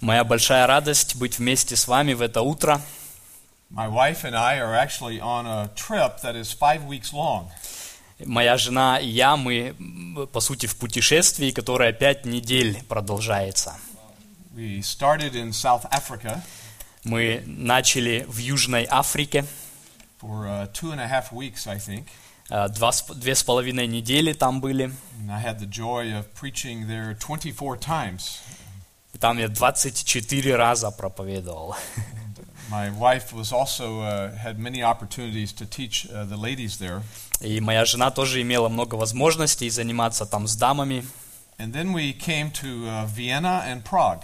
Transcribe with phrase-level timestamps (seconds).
[0.00, 2.80] Моя большая радость быть вместе с вами в это утро.
[3.70, 7.48] My wife and I are actually on a trip that is five weeks long.
[8.18, 9.76] Моя жена и я, мы,
[10.32, 13.76] по сути, в путешествии, которое пять недель продолжается.
[14.56, 16.42] We started in South Africa
[17.04, 19.44] Мы начали в Южной Африке,
[20.20, 22.08] for uh, two and a half weeks, I think.
[22.50, 24.92] Э, два две с половиной недели там были.
[25.22, 28.40] And I had the joy of preaching there 24 times.
[29.14, 31.76] И Там я 24 раза проповедовал.
[32.70, 37.02] My wife was also uh, had many opportunities to teach uh, the ladies there.
[37.40, 41.04] И моя жена тоже имела много возможностей заниматься там с дамами.
[41.58, 44.22] And then we came to uh, Vienna and Prague.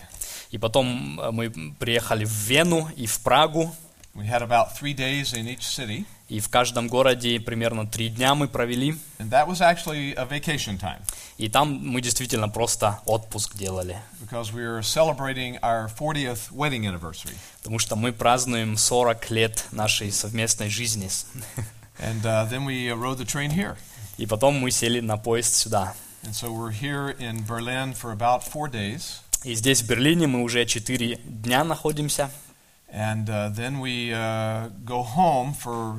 [0.50, 3.74] И потом э, мы приехали в Вену и в Прагу.
[4.14, 8.34] We had about three days in each city, И в каждом городе примерно три дня
[8.34, 8.96] мы провели.
[9.18, 11.00] and that was actually a vacation time
[11.38, 13.96] И там мы действительно просто отпуск делали.
[14.20, 17.36] because we were celebrating our 40th wedding anniversary.
[17.62, 21.08] Потому что мы празднуем 40 лет нашей совместной жизни.
[21.98, 23.76] And uh, then we uh, rode the train here.
[24.18, 25.94] И потом мы сели на поезд сюда.
[26.24, 29.20] And so we're here in Berlin for about four days.
[29.44, 32.30] И здесь, в Берлине, мы уже 4 дня находимся.
[32.92, 35.98] And uh, then we uh, go home for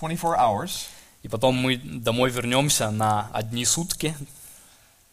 [0.00, 0.88] 24 hours.
[1.22, 4.14] И потом мы домой вернемся на одни сутки.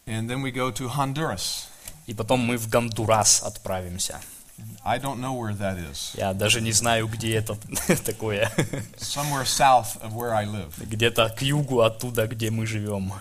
[0.05, 1.67] And then we go to Honduras.
[2.05, 4.21] И потом мы в Гондурас отправимся.
[4.83, 6.11] I don't know where that is.
[6.17, 7.55] Я даже не знаю, где это
[8.05, 8.51] такое.
[8.97, 10.73] Somewhere south of where I live.
[10.77, 13.13] Где-то к югу оттуда, где мы живем.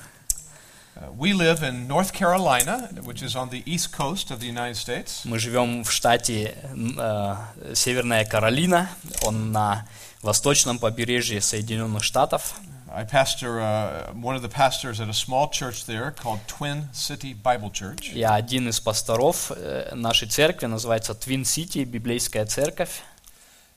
[0.97, 4.77] Uh, we live in North Carolina, which is on the east coast of the United
[4.77, 5.23] States.
[5.25, 7.37] Мы живем в штате э,
[7.75, 8.89] Северная Каролина.
[9.23, 9.89] Он на
[10.25, 12.55] восточном побережье Соединенных Штатов.
[12.97, 17.35] I pastor uh, one of the pastors at a small church there called Twin City
[17.35, 18.13] Bible Church.
[18.13, 23.03] Я один из пасторов э, нашей церкви, называется Twin City, библейская церковь.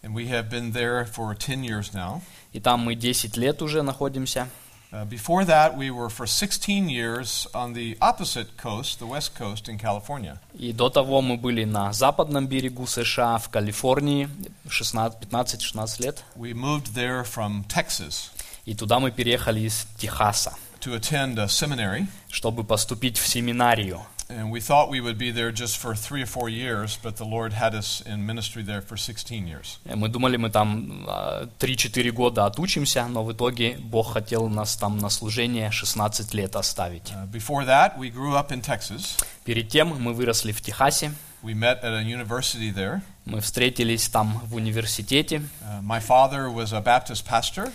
[0.03, 2.21] And we have been there for 10 years now.
[2.53, 4.47] И там мы 10 лет уже находимся.
[4.92, 9.66] Uh, before that, we were for 16 years on the opposite coast, the west coast
[9.66, 10.38] in California.
[10.52, 14.28] И до того мы были на западном берегу США, в Калифорнии,
[14.68, 16.24] 16 15-16 лет.
[16.36, 18.30] We moved there from Texas
[18.66, 22.06] И туда мы переехали из Техаса, to attend a seminary.
[22.30, 24.02] чтобы поступить в семинарию.
[24.28, 27.24] And we thought we would be there just for three or four years, but the
[27.24, 29.78] Lord had us in ministry there for 16 years.
[29.84, 34.74] Э, Мы думали, мы там а, 3-4 года отучимся, но в итоге Бог хотел нас
[34.76, 37.12] там на служение 16 лет оставить.
[37.12, 39.18] Uh, before that, we grew up in Texas.
[39.44, 41.12] Перед тем мы выросли в Техасе,
[41.42, 43.02] We met at a university there.
[43.26, 45.42] мы встретились там в университете.
[45.62, 47.70] Uh, my father was a Baptist pastor.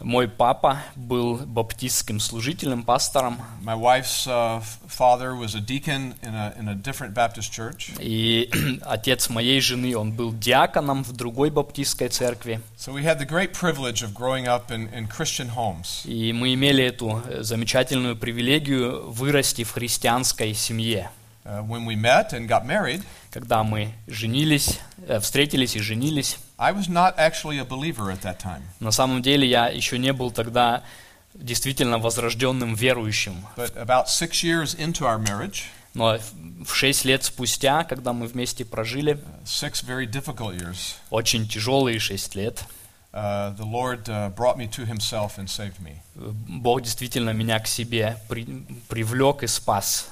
[0.00, 6.54] Мой папа был баптистским служителем, пастором, My wife's uh, father was a deacon in a,
[6.58, 7.92] in a different Baptist church.
[7.98, 8.48] и
[8.82, 12.60] отец моей жены, он был диаконом в другой баптистской церкви.
[12.76, 16.04] So we had the great privilege of growing up in, in Christian homes.
[16.04, 21.10] И мы имели эту э, замечательную привилегию вырасти в христианской семье.
[21.48, 26.72] Uh, when we met and got married, Когда мы женились, э, встретились и женились, I
[26.74, 28.60] was not actually a believer at that time.
[28.80, 30.82] на самом деле я еще не был тогда
[31.34, 33.36] действительно возрожденным верующим.
[33.56, 35.62] But about six years into our marriage,
[35.94, 36.18] Но
[36.66, 41.98] в шесть лет спустя, когда мы вместе прожили, uh, six very difficult years, очень тяжелые
[41.98, 42.62] шесть лет,
[43.14, 45.94] uh, the Lord uh, brought me to Himself and saved me.
[46.16, 50.08] э, Бог действительно меня к себе при- привлек и спас.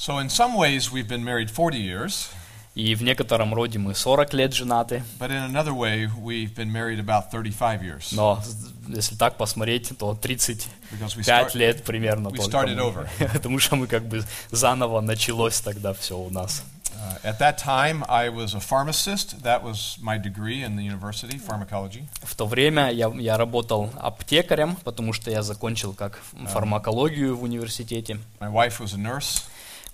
[0.00, 2.30] So, in some ways, we've been married 40 years,
[2.74, 6.98] И в некотором роде мы 40 лет женаты, but in another way, we've been married
[6.98, 8.08] about 35 years.
[8.12, 8.42] но
[8.88, 13.10] если так посмотреть, то 35 Because we, start, лет примерно we started over.
[13.34, 16.62] Потому что мы как бы заново началось тогда все у нас.
[16.96, 19.42] uh, at that time, I was a pharmacist.
[19.42, 22.04] That was my degree in the university, pharmacology.
[22.22, 28.18] В то время я, я работал аптекарем, потому что я закончил как фармакологию в университете.
[28.40, 29.42] My wife was a nurse.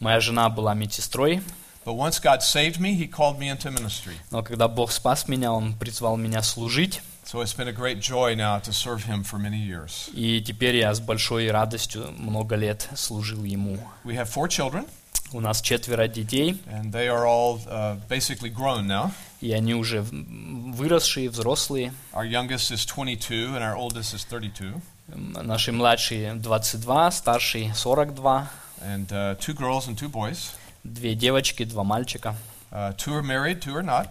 [0.01, 1.43] Моя жена была медсестрой,
[1.85, 4.15] But once God saved me, He called me into ministry.
[4.31, 8.35] но когда Бог спас меня, Он призвал меня служить, So it's been a great joy
[8.37, 10.11] now to serve Him for many years.
[10.15, 13.79] и теперь я с большой радостью много лет служил Ему.
[14.05, 14.89] We have four children,
[15.33, 19.11] У нас четверо детей, and they are all uh, basically grown now.
[19.41, 21.93] и они уже выросшие, взрослые.
[22.13, 24.81] Our youngest is 22, and our oldest is 32.
[25.09, 28.49] М, Наши младшие 22, старший 42,
[28.83, 30.53] And uh, two girls and two boys.
[30.85, 32.37] две девочки, два мальчика.
[32.71, 34.09] Uh, two are married, two are not.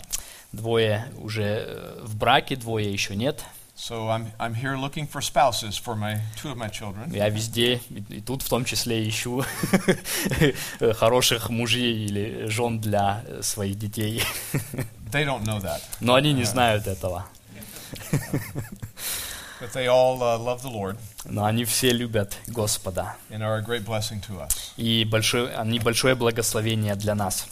[0.51, 3.44] Двое уже э, в браке, двое еще нет.
[3.75, 7.13] So I'm, I'm here looking for spouses for my two of my children.
[7.13, 9.44] Я везде, и, тут в том числе ищу
[10.94, 14.23] хороших мужей или жен для э, своих детей.
[15.11, 17.25] They don't know that, Но они не знают этого.
[19.60, 23.16] but they all uh, love the Lord Но они все любят Господа.
[23.30, 24.74] and are a great blessing to us.
[24.78, 27.48] И большое, они большое благословение для нас.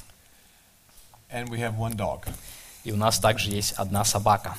[1.31, 2.27] And we have one dog.
[2.83, 4.55] И у нас также есть одна собака.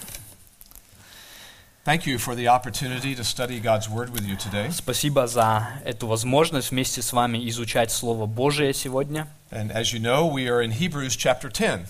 [1.85, 4.71] Thank you for the opportunity to study God's Word with you today.
[4.73, 9.29] Спасибо за эту возможность вместе с вами изучать Слово Божие сегодня.
[9.51, 11.87] And as you know, we are in Hebrews chapter 10.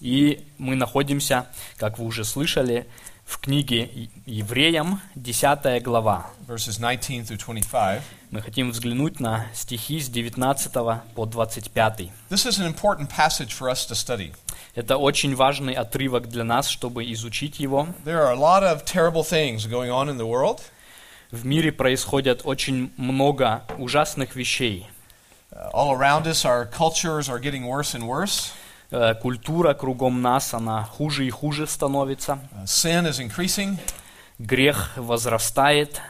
[0.00, 1.46] И мы находимся,
[1.76, 2.86] как вы уже слышали,
[3.24, 6.26] в книге Евреям, 10 глава.
[6.46, 8.02] verses 19 through 25.
[8.30, 10.72] Мы хотим взглянуть на стихи с 19
[11.14, 12.10] по 25.
[12.30, 14.34] This is an important passage for us to study.
[14.74, 17.88] Это очень важный отрывок для нас, чтобы изучить его.
[18.04, 20.60] There are a lot of terrible things going on in the world.
[21.30, 24.86] В мире происходят очень много ужасных вещей.
[25.50, 28.52] Uh, all around us, our cultures are getting worse and worse.
[28.96, 32.38] Э, Культура кругом нас, она хуже и хуже становится.
[32.52, 33.76] Uh, sin is increasing.
[34.38, 36.00] Грех возрастает,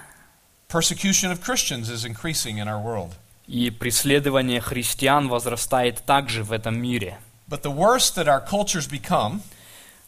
[0.69, 3.12] Persecution of Christians is increasing in our world.
[3.46, 7.16] и преследование христиан возрастает также в этом мире.
[7.48, 9.40] But the worse that our cultures become,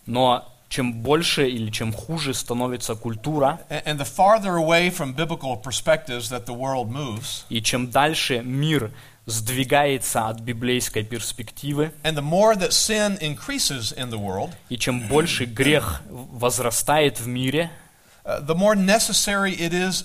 [0.04, 6.28] Но чем больше или чем хуже становится культура, and the farther away from biblical perspectives
[6.28, 8.90] that the world moves, и чем дальше мир
[9.26, 11.92] сдвигается от библейской перспективы,
[14.18, 17.70] world, и чем больше грех возрастает в мире,
[18.24, 20.04] uh, the more necessary it is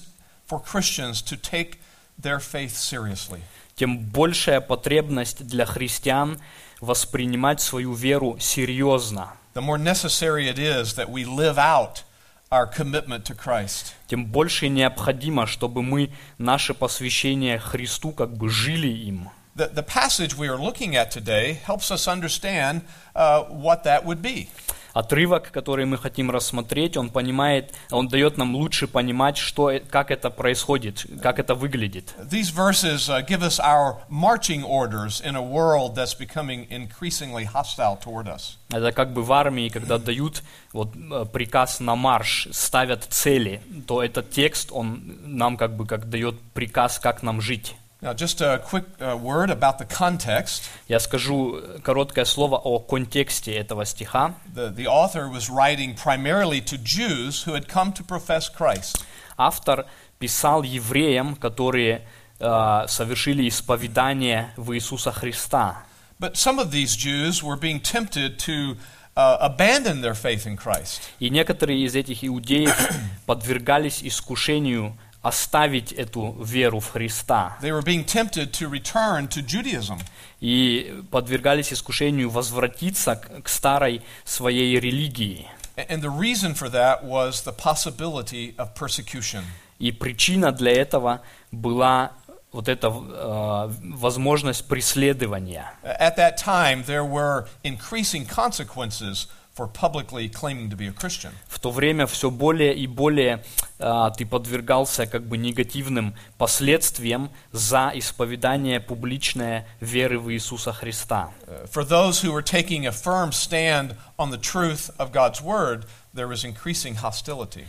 [0.50, 1.80] for Christians to take
[2.20, 3.42] their faith seriously.
[3.76, 6.40] тем большая потребность для христиан
[6.82, 12.04] воспринимать свою веру серьезно, the more necessary it is that we live out
[12.51, 13.95] our commitment to Christ.
[14.07, 19.31] тем больше необходимо, чтобы мы наше посвящение Христу как бы жили им.
[19.57, 22.83] The, the passage we are looking at today helps us understand
[23.15, 24.49] uh, what that would be.
[24.94, 30.12] Отрывок, который мы хотим рассмотреть, он понимает, он дает нам лучше понимать, что, э- как
[30.12, 32.14] это происходит, как это выглядит.
[32.20, 37.98] These verses uh, give us our marching orders in a world that's becoming increasingly hostile
[37.98, 38.58] toward us.
[38.70, 40.44] Это как бы в армии, когда дают
[40.74, 46.10] вот, э, приказ на марш, ставят цели, то этот текст, он нам как бы как
[46.10, 47.76] дает приказ, как нам жить.
[48.03, 50.69] Now, just a quick uh, word about the context.
[50.87, 54.35] Я скажу э, короткое слово о контексте этого стиха.
[54.55, 59.03] The, the author was writing primarily to Jews who had come to profess Christ.
[59.39, 59.87] Автор
[60.19, 62.03] писал евреям, которые
[62.39, 65.79] э, совершили исповедание в Иисуса Христа.
[66.19, 68.77] But some of these Jews were being tempted to
[69.17, 71.01] uh, abandon their faith in Christ.
[71.19, 72.77] И некоторые из этих иудеев
[73.27, 77.58] подвергались искушению оставить эту веру в Христа.
[77.62, 80.00] They were being tempted to return to Judaism.
[80.40, 85.48] И подвергались искушению возвратиться к к старой своей религии.
[85.76, 89.44] And the reason for that was the possibility of persecution.
[89.80, 91.22] И причина для этого
[91.52, 92.12] была
[92.52, 95.72] вот эта э, возможность преследования.
[95.84, 101.32] At that time, there were increasing consequences for publicly claiming to be a Christian.
[101.48, 103.44] В то время все более и более
[103.80, 111.32] э, ты подвергался как бы негативным последствиям за исповедание публичное веры в Иисуса Христа.
[111.48, 115.86] Uh, For those who were taking a firm stand on the truth of God's word,
[116.14, 117.66] there was increasing hostility.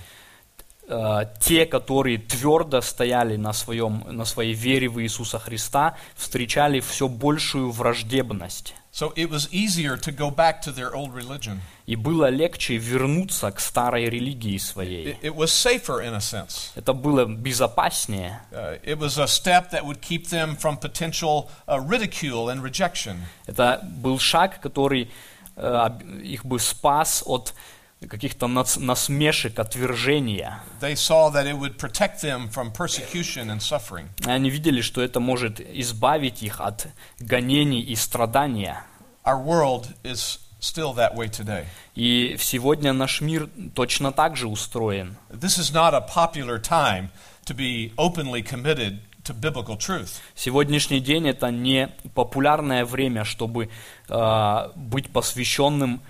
[0.88, 7.09] Э, те, которые твердо стояли на, своем, на своей вере в Иисуса Христа, встречали все
[7.09, 8.75] большую враждебность.
[8.91, 11.62] So it was easier to go back to their old religion.
[11.86, 15.17] И было легче вернуться к старой религии It, своей.
[15.22, 16.72] it was safer in a sense.
[16.75, 18.39] Это было безопаснее.
[18.51, 23.17] Uh, it was a step that would keep them from potential uh, ridicule and rejection.
[23.46, 25.10] Это был шаг, который
[25.55, 27.53] э, об- их бы спас от
[28.09, 30.61] каких-то насмешек, отвержения.
[34.25, 38.85] Они видели, что это может избавить их от гонений и страдания.
[39.25, 41.66] Our world is still that way today.
[41.94, 45.16] И сегодня наш мир точно так же устроен.
[45.30, 47.11] This is not a popular time
[47.47, 50.21] to be openly committed to biblical truth.
[50.35, 53.68] Сегодняшний день это не популярное время, чтобы
[54.09, 56.00] э, быть посвященным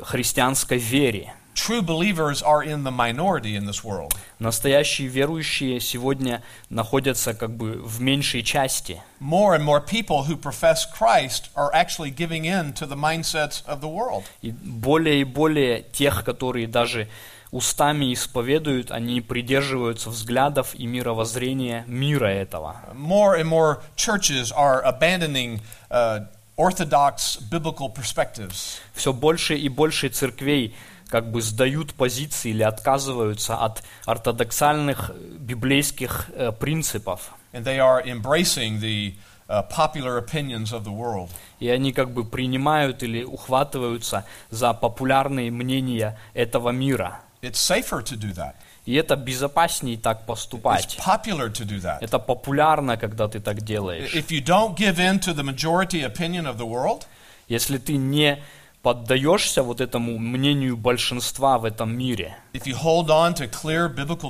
[0.00, 1.34] христианской вере.
[1.54, 4.14] True believers are in the minority in this world.
[4.38, 9.02] Настоящие верующие сегодня находятся как бы в меньшей части.
[9.20, 13.80] More and more people who profess Christ are actually giving in to the mindsets of
[13.80, 14.24] the world.
[14.40, 17.08] И более и более тех, которые даже
[17.50, 22.76] устами исповедуют, они придерживаются взглядов и мировоззрения мира этого.
[22.94, 28.80] More and more churches are abandoning uh, orthodox biblical perspectives.
[28.94, 30.74] Все больше и больше церквей
[31.12, 37.32] как бы сдают позиции или отказываются от ортодоксальных э, библейских э, принципов.
[37.52, 39.12] And they are embracing the
[39.46, 41.28] uh, popular opinions of the world.
[41.60, 47.20] И они как бы принимают или ухватываются за популярные мнения этого мира.
[47.42, 48.54] It's safer to do that.
[48.86, 50.98] И это безопаснее так поступать.
[50.98, 51.98] popular to do that.
[52.00, 54.14] Это популярно, когда ты так делаешь.
[54.14, 57.04] If you don't give in to the majority opinion of the world,
[57.52, 58.42] Если ты не
[58.82, 62.36] поддаешься вот этому мнению большинства в этом мире,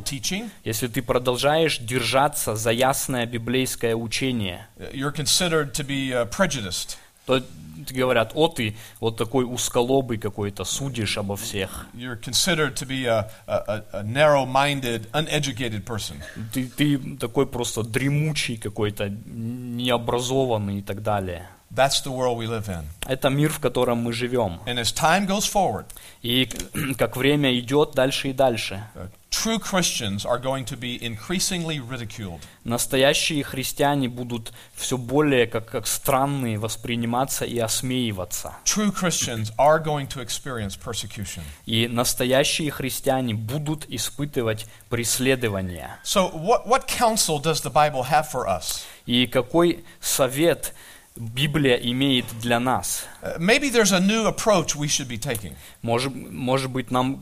[0.05, 6.97] teaching, если ты продолжаешь держаться за ясное библейское учение, you're considered to be uh, prejudiced.
[7.25, 7.43] то
[7.91, 11.87] говорят, о ты вот такой узколобый какой-то, судишь обо всех.
[11.95, 16.17] You're considered to be a, a, a narrow-minded, uneducated person.
[16.53, 21.49] Ты, ты такой просто дремучий какой-то, необразованный и так далее.
[21.75, 22.85] That's the world we live in.
[23.07, 24.61] Это мир, в котором мы живем.
[24.67, 25.87] And as time goes forward,
[26.21, 26.47] И
[26.99, 32.41] как время идет дальше и дальше, uh, true Christians are going to be increasingly ridiculed.
[32.65, 38.53] настоящие христиане будут все более как, как странные восприниматься и осмеиваться.
[38.65, 41.43] True Christians are going to experience persecution.
[41.65, 45.99] И настоящие христиане будут испытывать преследования.
[46.05, 48.85] So, what, what counsel does the Bible have for us?
[49.07, 50.75] И какой совет
[51.17, 53.05] Библия имеет для нас?
[53.23, 55.55] Uh, maybe there's a new approach we should be taking.
[55.83, 57.21] Может, может быть, нам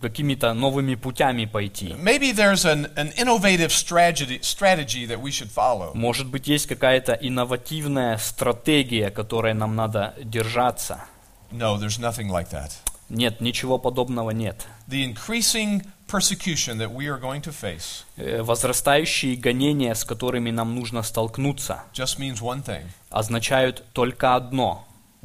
[0.00, 1.94] какими-то новыми путями пойти?
[1.98, 5.92] Maybe there's an, an innovative strategy, strategy that we should follow.
[5.94, 11.00] Может быть, есть какая-то инновативная стратегия, которой нам надо держаться?
[11.50, 12.70] No, there's nothing like that.
[13.14, 14.66] Нет, ничего подобного нет.
[14.88, 20.74] The increasing persecution that we are going to face Э, Возрастающие гонения, с которыми нам
[20.74, 22.82] нужно столкнуться, just means one thing.
[23.10, 24.84] означают только одно.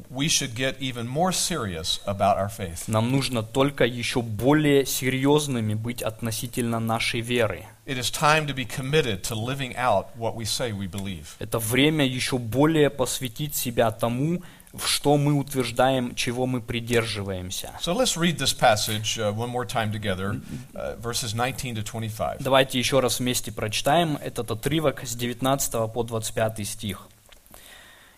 [0.10, 2.84] We should get even more serious about our faith.
[2.88, 7.66] Нам нужно только еще более серьезными быть относительно нашей веры.
[7.86, 11.26] It is time to be committed to living out what we say we believe.
[11.40, 14.42] Это время еще более посвятить себя тому,
[14.74, 17.72] в что мы утверждаем, чего мы придерживаемся.
[17.82, 20.40] So let's read this passage uh, one more time together,
[20.76, 22.42] uh, verses 19 to 25.
[22.42, 27.08] Давайте еще раз вместе прочитаем этот отрывок с 19 по 25 стих.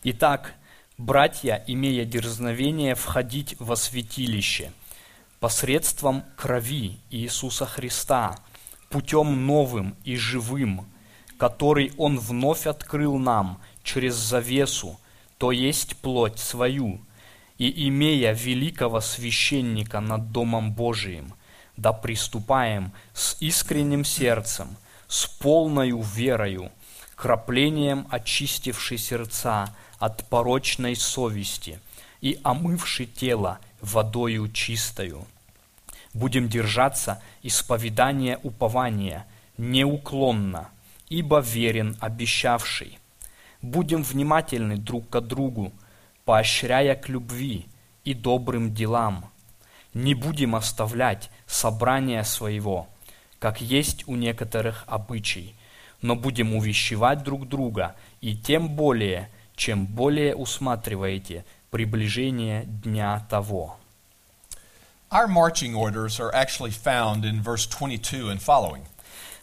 [0.03, 0.53] Итак,
[0.97, 4.71] братья, имея дерзновение входить во святилище,
[5.39, 8.35] посредством крови Иисуса Христа,
[8.89, 10.85] путем новым и живым,
[11.37, 14.99] который Он вновь открыл нам через завесу,
[15.41, 17.01] то есть плоть свою,
[17.57, 21.33] и имея великого священника над Домом Божиим,
[21.77, 26.71] да приступаем с искренним сердцем, с полною верою,
[27.15, 31.79] краплением очистивши сердца от порочной совести
[32.21, 35.25] и омывши тело водою чистою.
[36.13, 39.25] Будем держаться исповедания упования
[39.57, 40.69] неуклонно,
[41.09, 42.99] ибо верен обещавший.
[43.61, 45.71] Будем внимательны друг к другу,
[46.25, 47.67] поощряя к любви
[48.03, 49.29] и добрым делам.
[49.93, 52.87] Не будем оставлять собрания своего,
[53.39, 55.53] как есть у некоторых обычай,
[56.01, 63.77] но будем увещевать друг друга, и тем более, чем более усматриваете приближение дня того.
[65.11, 68.85] Our marching orders are actually found in verse 22 and following.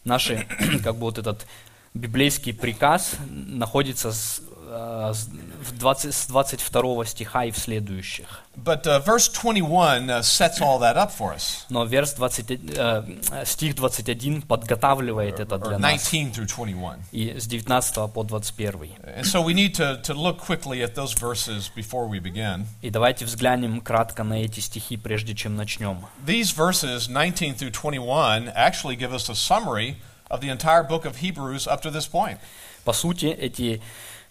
[0.04, 0.46] Наши,
[0.82, 1.46] как бы вот этот
[1.94, 4.40] библейский приказ находится с,
[4.70, 5.28] э, с-
[5.62, 8.42] в 20 с 22 стиха и в следующих.
[8.56, 13.44] But uh, verse 21 uh, sets all that up for us, Но верс 20, э,
[13.44, 16.10] стих 21 подготавливает это or для нас.
[16.10, 16.98] 19 through 21.
[17.12, 18.90] И с 19 по 21.
[19.16, 22.66] And so we need to, to look quickly at those verses before we begin.
[22.82, 26.04] И давайте взглянем кратко на эти стихи, прежде чем начнем.
[26.26, 29.96] These verses, 19 through 21, actually give us a summary
[30.28, 32.38] of the entire book of Hebrews up to this point.
[32.84, 33.82] По сути, эти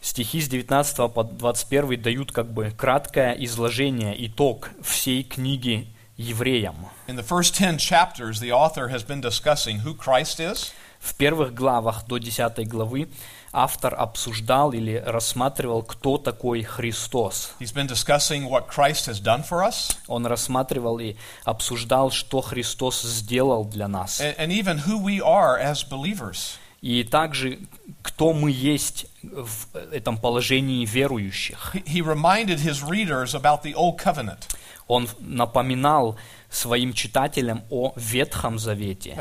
[0.02, 5.88] стихи с 19 по 21 дают как бы краткое изложение, итог всей книги
[6.18, 6.76] евреям.
[7.08, 11.54] In the first 10 chapters, the author has been discussing who Christ is, В первых
[11.54, 13.08] главах до 10 главы
[13.58, 17.54] автор обсуждал или рассматривал, кто такой Христос.
[17.60, 23.02] he's been discussing what Christ has done for us, Он рассматривал и обсуждал, что Христос
[23.02, 24.22] сделал для нас.
[24.22, 26.60] and, and even who we are as believers.
[26.82, 27.60] И также,
[28.04, 31.76] кто мы есть в этом положении верующих.
[31.86, 34.56] He, reminded his readers about the Old Covenant.
[34.88, 36.18] Он напоминал
[36.50, 39.18] своим читателям о Ветхом Завете,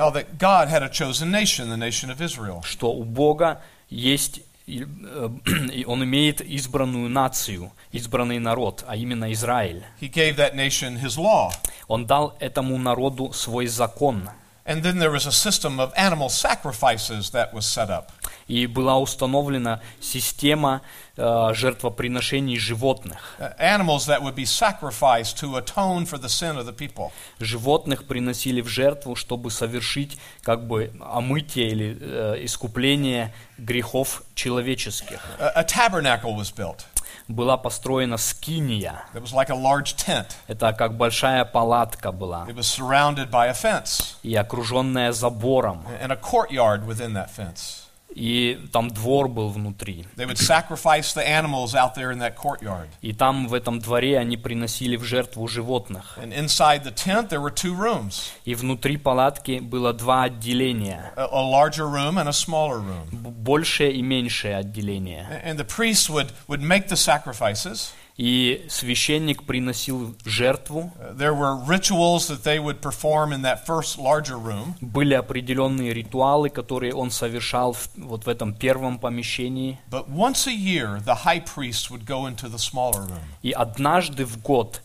[2.62, 5.30] что у Бога есть, и, э,
[5.72, 9.84] и Он имеет избранную нацию, избранный народ, а именно Израиль.
[10.00, 11.52] He gave that nation his law.
[11.88, 14.28] Он дал этому народу свой закон.
[14.64, 18.10] And then there was a system of animal sacrifices that was set up.
[18.48, 20.82] И была установлена система
[21.16, 23.18] э, жертвоприношений животных.
[23.38, 27.10] Uh, animals that would be sacrificed to atone for the sin of the people.
[27.40, 35.20] Животных приносили в жертву, чтобы совершить как бы омытие или э, искупление грехов человеческих.
[35.40, 36.86] A, a tabernacle was built.
[37.28, 39.02] Была построена скиния.
[39.12, 40.36] It was like a large tent.
[40.46, 45.84] Это как большая палатка была It was surrounded by a fence и окруженная забором.
[46.00, 47.82] and a courtyard within that fence.
[48.16, 50.06] И там двор был внутри.
[50.16, 52.88] They would sacrifice the animals out there in that courtyard.
[53.02, 56.16] И там в этом дворе они приносили в жертву животных.
[56.18, 61.12] And inside the tent, there were two rooms И внутри палатки было два отделения.
[61.16, 63.06] a, a larger room and a smaller room.
[63.12, 65.42] большее и меньшее отделение.
[65.44, 67.90] And the priests would, would make the sacrifices.
[68.16, 70.90] И священник приносил жертву.
[70.98, 74.74] Uh, There were rituals that they would perform in that first larger room.
[74.80, 79.78] Были определенные ритуалы, которые он совершал в- вот в этом первом помещении.
[79.90, 83.20] But once a year, the high priest would go into the smaller room.
[83.42, 84.80] И однажды в год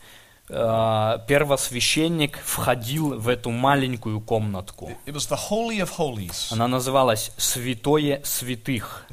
[0.49, 4.91] э, первосвященник входил в эту маленькую комнатку.
[5.05, 6.47] It was the Holy of Holies.
[6.51, 9.05] Она называлась «Святое святых».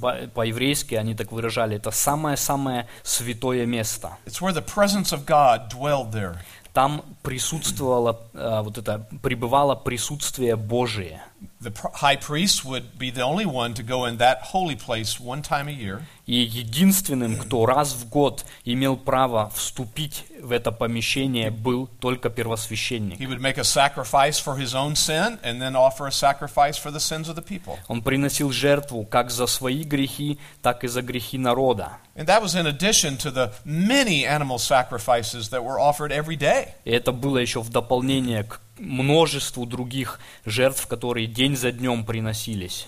[0.00, 4.16] По-еврейски они так выражали, это самое-самое святое место.
[4.26, 6.36] It's where the presence of God dwelled there.
[6.72, 11.22] Там присутствовало, э, вот это, пребывало присутствие Божие.
[11.60, 15.42] The high priest would be the only one to go in that holy place one
[15.42, 16.02] time a year.
[16.26, 23.20] И единственным, кто раз в год имел право вступить в это помещение, был только первосвященник.
[23.20, 26.90] He would make a sacrifice for his own sin and then offer a sacrifice for
[26.90, 27.78] the sins of the people.
[27.88, 31.98] Он приносил жертву как за свои грехи, так и за грехи народа.
[32.16, 36.68] And that was in addition to the many animal sacrifices that were offered every day.
[36.84, 42.86] И это было еще в дополнение к множеству других жертв, которые день за днем приносились.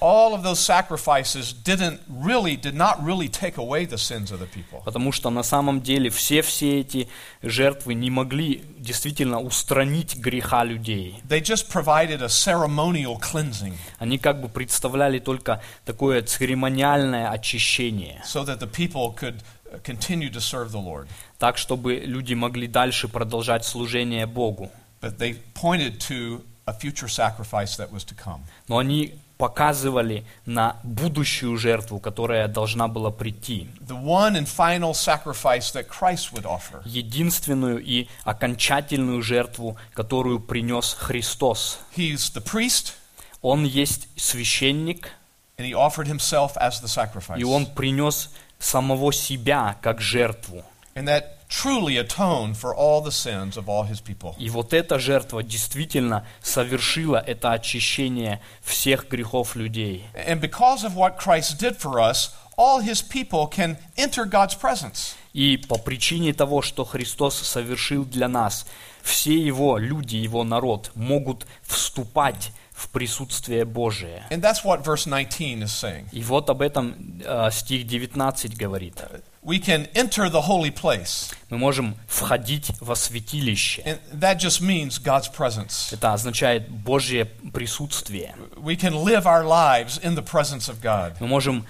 [4.85, 7.09] Потому что на самом деле все-все эти
[7.43, 11.21] жертвы не могли действительно устранить греха людей.
[11.29, 18.45] They just provided a ceremonial cleansing Они как бы представляли только такое церемониальное очищение, so
[18.45, 19.37] that the people could
[19.83, 21.09] continue to serve the Lord.
[21.39, 24.71] так чтобы люди могли дальше продолжать служение Богу.
[25.01, 28.41] But they pointed to a future sacrifice that was to come.
[28.69, 33.69] Но они показывали на будущую жертву, которая должна была прийти.
[33.87, 36.81] The one and final sacrifice that Christ would offer.
[36.87, 41.81] Единственную и окончательную жертву, которую принес Христос.
[41.95, 42.95] He's the priest,
[43.43, 45.11] Он есть священник,
[45.59, 47.39] and he offered himself as the sacrifice.
[47.39, 48.31] и он принес
[48.67, 50.65] самого себя как жертву.
[50.95, 54.35] And that truly atoned for all the sins of all his people.
[54.39, 60.05] И вот эта жертва действительно совершила это очищение всех грехов людей.
[60.15, 65.15] And because of what Christ did for us, all his people can enter God's presence.
[65.33, 68.67] И по причине того, что Христос совершил для нас,
[69.03, 74.25] все его люди, его народ могут вступать в присутствие Божие.
[74.31, 76.09] And that's what verse 19 is saying.
[76.13, 79.03] И вот об этом э, стих 19 говорит.
[79.43, 83.83] We can enter the holy place, Мы можем входить во святилище.
[83.87, 85.93] and that just means God's presence.
[85.93, 88.35] Это означает Божье присутствие.
[88.57, 91.15] We can live our lives in the presence of God.
[91.21, 91.65] Мы можем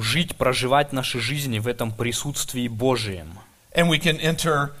[0.00, 3.38] жить, проживать наши жизни в этом присутствии Божием.
[3.76, 4.72] And we can enter,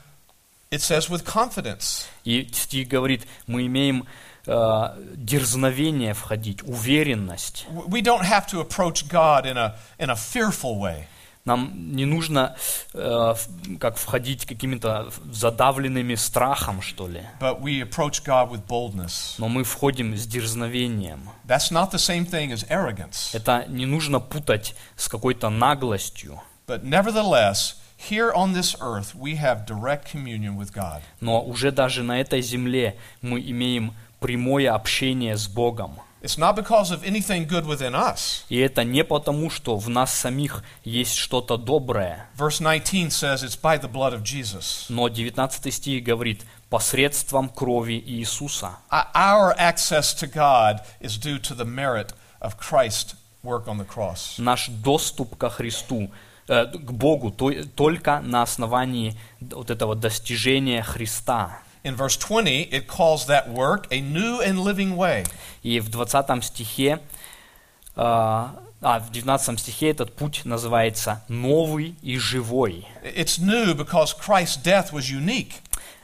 [0.70, 2.06] it says, with confidence.
[2.24, 4.06] И стих говорит, мы имеем
[4.46, 7.66] дерзновение входить, уверенность.
[7.86, 11.06] We don't have to approach God in a, in a fearful way.
[11.44, 12.54] Нам не нужно
[12.94, 13.34] э,
[13.80, 17.22] как входить какими-то задавленными страхом, что ли.
[17.40, 19.34] But we approach God with boldness.
[19.38, 21.28] Но мы входим с дерзновением.
[21.44, 23.30] That's not the same thing as arrogance.
[23.32, 26.40] Это не нужно путать с какой-то наглостью.
[26.68, 31.00] But nevertheless, here on this earth, we have direct communion with God.
[31.20, 35.98] Но уже даже на этой земле мы имеем прямое общение с Богом.
[36.22, 38.44] It's not because of anything good within us.
[38.48, 42.28] И это не потому, что в нас самих есть что-то доброе.
[42.38, 44.86] Verse 19 says it's by the blood of Jesus.
[44.88, 48.76] Но 19 стих говорит, посредством крови Иисуса.
[48.90, 53.84] Uh, Our access to God is due to the merit of Christ's work on the
[53.84, 54.38] cross.
[54.38, 56.08] Наш доступ ко Христу
[56.46, 61.58] э, к Богу то- только на основании вот этого достижения Христа.
[61.83, 65.25] In verse 20, it calls that work a new and living way.
[65.63, 66.99] И в 20 стихе,
[67.95, 68.49] э,
[68.81, 72.85] а, в 19 стихе этот путь называется «новый и живой».
[73.03, 75.53] It's new because Christ's death was unique.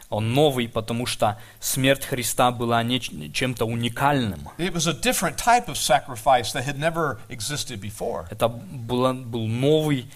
[0.10, 4.48] Он новый, потому что смерть Христа была не ч- чем-то уникальным.
[4.58, 8.28] It was a different type of sacrifice that had never existed before.
[8.30, 10.08] Это было, был новый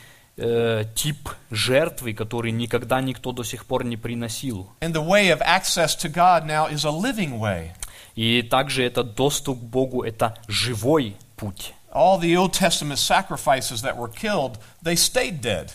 [0.42, 4.68] э, тип жертвы, который никогда никто до сих пор не приносил.
[4.80, 7.72] And the way of access to God now is a living way.
[8.14, 11.74] И также этот доступ к Богу– это живой путь.
[11.94, 15.70] All the Old Testament sacrifices that were killed, they stayed dead.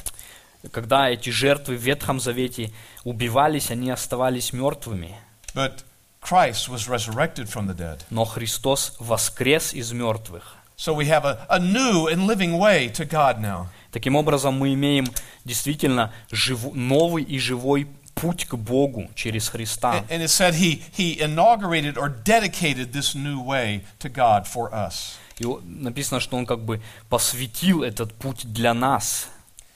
[0.71, 2.71] Когда эти жертвы в Ветхом Завете
[3.03, 5.15] убивались, они оставались мертвыми.
[5.53, 5.83] But
[6.21, 8.01] Christ was resurrected from the dead.
[8.09, 10.56] Но Христос воскрес из мертвых.
[10.79, 13.67] So we have a, a new and living way to God now.
[13.91, 15.07] Таким образом, мы имеем
[15.43, 20.03] действительно живу- новый и живой путь к Богу через Христа.
[20.07, 24.71] And, and it said he, he inaugurated or dedicated this new way to God for
[24.71, 25.17] us.
[25.39, 29.29] И о- написано, что Он как бы посвятил этот путь для нас.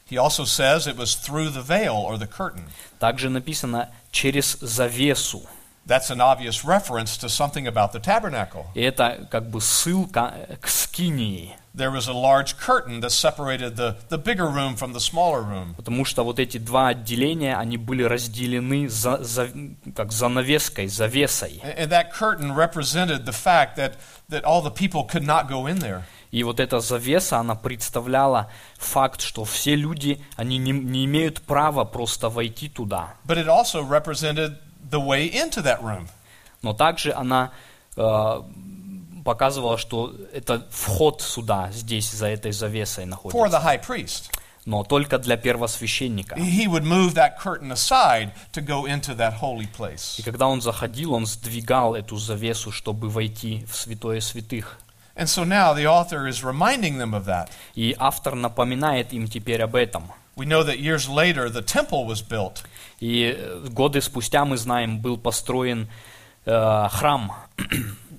[0.08, 2.66] He also says it was through the veil or the curtain.
[3.00, 5.42] Также написано через завесу.
[5.86, 8.66] That's an obvious reference to something about the tabernacle.
[8.76, 11.56] И это как бы ссылка к скинии.
[11.74, 15.74] There was a large curtain that separated the, the bigger room from the smaller room.
[15.76, 19.50] Потому что вот эти два отделения, они были разделены за, за-
[19.96, 21.62] как занавеской, завесой.
[21.64, 23.94] And, and that curtain represented the fact that,
[24.30, 26.04] that all the people could not go in there.
[26.32, 31.86] И вот эта завеса, она представляла факт, что все люди, они не, не имеют права
[31.86, 33.16] просто войти туда.
[33.26, 34.58] But it also represented
[34.92, 36.08] the way into that room.
[36.62, 37.52] Но также она
[37.98, 38.42] э,
[39.24, 43.58] показывала, что это вход сюда, здесь, за этой завесой For находится.
[43.58, 44.32] the high priest.
[44.66, 46.36] Но только для первосвященника.
[46.36, 50.20] He would move that curtain aside to go into that holy place.
[50.20, 54.78] И когда он заходил, он сдвигал эту завесу, чтобы войти в святое святых.
[55.16, 57.50] And so now the author is reminding them of that.
[57.74, 60.12] И автор напоминает им теперь об этом.
[60.42, 62.64] We know that years later the temple was built,
[63.00, 65.88] И э, годы спустя, мы знаем, был построен
[66.48, 67.32] э, храм.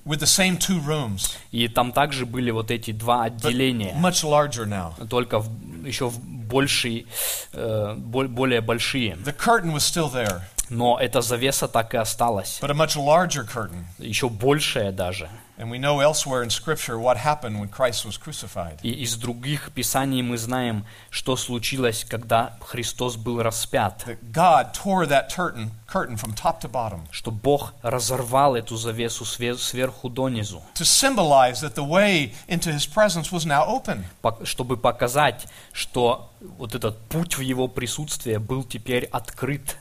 [0.05, 4.23] with the same two rooms, И там также были вот эти два but отделения, much
[4.23, 4.93] larger now.
[5.09, 7.07] только в- еще в большие,
[7.51, 9.15] э, бол- более большие.
[9.15, 13.45] The curtain was still there, Но эта завеса так и осталась, but a much larger
[13.45, 13.83] curtain.
[13.99, 15.29] еще большая даже.
[15.63, 18.79] And we know elsewhere in Scripture what happened when Christ was crucified.
[18.83, 24.03] И из других писаний мы знаем, что случилось, когда Христос был распят.
[24.05, 29.23] That God tore that curtain, curtain from top to bottom Что Бог разорвал эту завесу
[29.23, 34.03] све- сверху донизу, to symbolize that the way into His presence was now open.
[34.21, 39.77] пок- чтобы показать, что вот этот путь в Его присутствие был теперь открыт.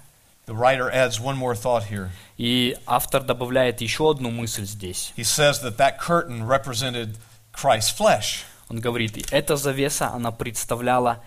[0.53, 2.11] The writer adds one more thought here.
[2.37, 5.15] И автор добавляет еще одну мысль здесь.
[5.17, 7.17] He says that that curtain represented
[7.55, 8.45] Christ's flesh.
[8.69, 11.25] Он говорит, «И эта завеса, она представляла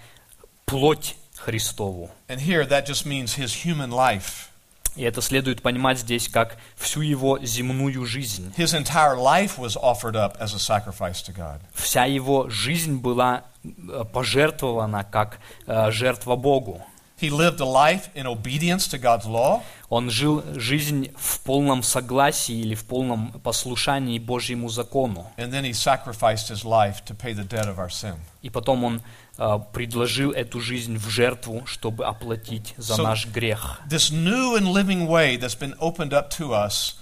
[0.67, 2.11] плоть Христову.
[2.27, 4.49] And here that just means His human life.
[4.95, 8.53] И это следует понимать здесь как всю его земную жизнь.
[8.55, 11.61] His entire life was offered up as a sacrifice to God.
[11.73, 16.85] Вся его жизнь была э, пожертвована как э, жертва Богу.
[17.17, 22.55] He lived a life in obedience to God's law, Он жил жизнь в полном согласии
[22.59, 25.25] или в полном послушании Божьему закону.
[25.37, 28.15] and then he sacrificed his life to pay the debt of our sin.
[28.41, 29.01] И потом он
[29.37, 33.79] э, предложил эту жизнь в жертву, чтобы оплатить за So- наш грех.
[33.89, 36.95] This new and living way that's been opened up to us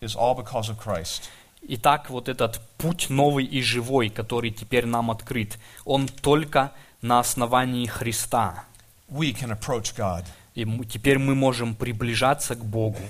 [0.00, 1.28] is all because of Christ.
[1.68, 6.70] Итак, вот этот путь новый и живой, который теперь нам открыт, он только
[7.02, 8.64] на основании Христа.
[9.08, 10.24] We can approach God.
[10.54, 13.00] И теперь мы можем приближаться к Богу.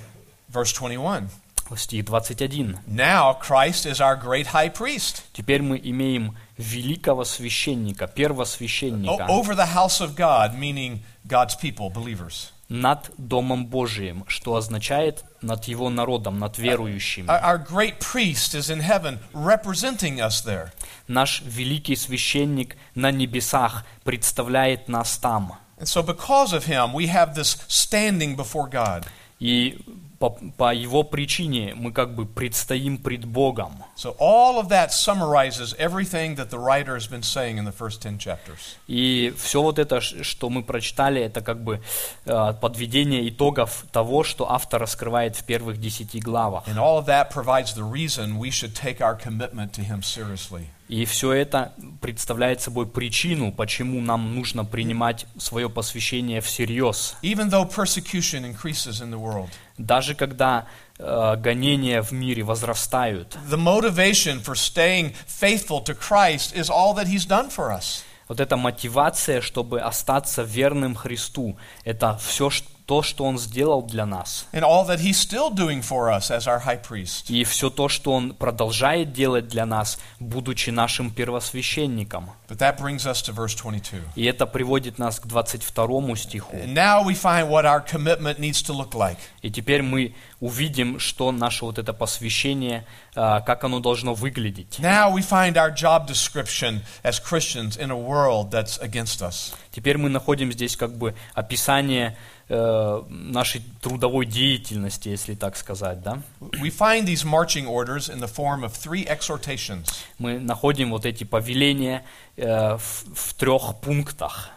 [0.52, 1.28] Verse 21.
[1.74, 2.78] Стих 21.
[2.86, 9.74] Now Christ is our great high priest Теперь мы имеем великого священника, первосвященника over the
[9.74, 12.52] house of God, meaning God's people, believers.
[12.68, 17.28] над Домом Божиим, что означает над его народом, над верующими.
[17.28, 20.70] Our, our great priest is in heaven representing us there.
[21.08, 25.58] Наш великий священник на небесах представляет нас там.
[25.78, 29.06] And so, because of him, we have this standing before God.
[29.38, 29.78] И
[30.18, 33.72] по, по его причине мы как бы предстоим пред Богом.
[33.96, 38.02] So, all of that summarizes everything that the writer has been saying in the first
[38.02, 38.76] 10 chapters.
[38.86, 41.80] И все вот это, что мы прочитали, это как бы
[42.24, 46.66] э, подведение итогов того, что автор раскрывает в первых десяти главах.
[46.66, 50.68] And all of that provides the reason we should take our commitment to him seriously.
[50.88, 57.16] И все это представляет собой причину, почему нам нужно принимать свое посвящение всерьез.
[57.22, 60.66] Even though persecution increases in the world, Даже когда
[60.98, 67.06] э, гонения в мире возрастают, the motivation for staying faithful to Christ is all that
[67.06, 68.02] He's done for us.
[68.28, 72.50] вот эта мотивация, чтобы остаться верным Христу, это все
[72.86, 74.46] то, что Он сделал для нас.
[74.52, 77.28] And all that He's still doing for us as our high priest.
[77.28, 82.30] И все то, что Он продолжает делать для нас, будучи нашим первосвященником.
[82.48, 84.00] But that brings us to verse 22.
[84.14, 86.56] И это приводит нас к 22 стиху.
[86.56, 89.18] Now we find what our commitment needs to look like.
[89.42, 94.78] И теперь мы увидим, что наше вот это посвящение, а, как оно должно выглядеть.
[94.78, 99.54] Now we find our job description as Christians in a world that's against us.
[99.72, 102.16] Теперь мы находим здесь как бы описание
[102.49, 106.21] нашей трудовой деятельности, если так сказать, да?
[106.39, 109.87] We find these marching orders in the form of three exhortations.
[110.17, 112.03] Мы находим вот эти повеления
[112.35, 114.49] э, в, в трех пунктах.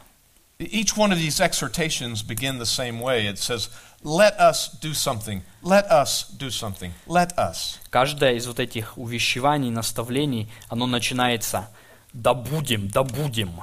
[0.59, 3.27] Each one of these exhortations begin the same way.
[3.27, 3.69] It says,
[4.03, 5.43] "Let us do something.
[5.63, 6.93] Let us do something.
[7.07, 11.69] Let us." Каждое из вот этих увещеваний, наставлений, оно начинается
[12.13, 13.61] «да будем, да будем».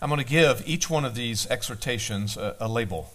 [0.00, 3.06] I'm going to give each one of these exhortations a, a label.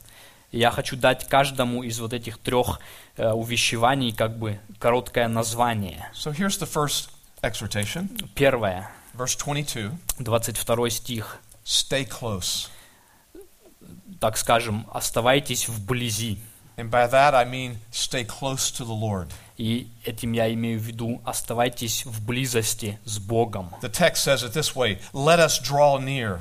[0.53, 2.79] Я хочу дать каждому из вот этих трех
[3.17, 6.11] э, увещеваний как бы короткое название.
[6.15, 7.09] So here's the first
[7.43, 9.91] exhortation, Первое, verse 22.
[10.19, 11.39] 22 стих.
[11.65, 12.69] Stay close.
[14.21, 16.39] Так скажем, оставайтесь вблизи.
[16.77, 19.31] And by that I mean stay close to the Lord.
[19.57, 23.71] И этим я имею в виду, оставайтесь в близости с Богом.
[23.81, 26.41] The text says it this way Let us draw near.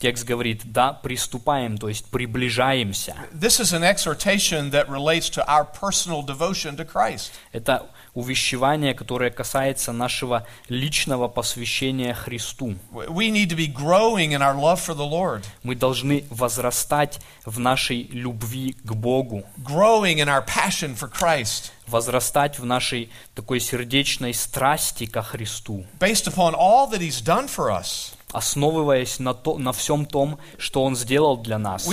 [0.00, 3.16] Текст говорит, да, приступаем, то есть приближаемся.
[3.32, 7.32] This is an exhortation that relates to our personal devotion to Christ.
[7.50, 12.76] Это увещевание, которое касается нашего личного посвящения Христу.
[12.92, 17.58] We need to be growing in our love for the Lord, Мы должны возрастать в
[17.58, 24.32] нашей любви к Богу, growing in our passion for Christ, возрастать в нашей такой сердечной
[24.32, 28.14] страсти ко Христу, based upon all that He's done for us.
[28.32, 31.86] Основываясь на, то, на всем том, что Он сделал для нас.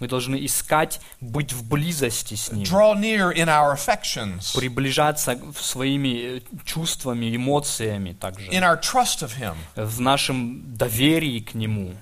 [0.00, 2.64] Мы должны искать быть в близости с Ним,
[4.54, 8.48] приближаться своими э, чувствами, эмоциями также,
[9.76, 11.92] в нашем доверии к Нему,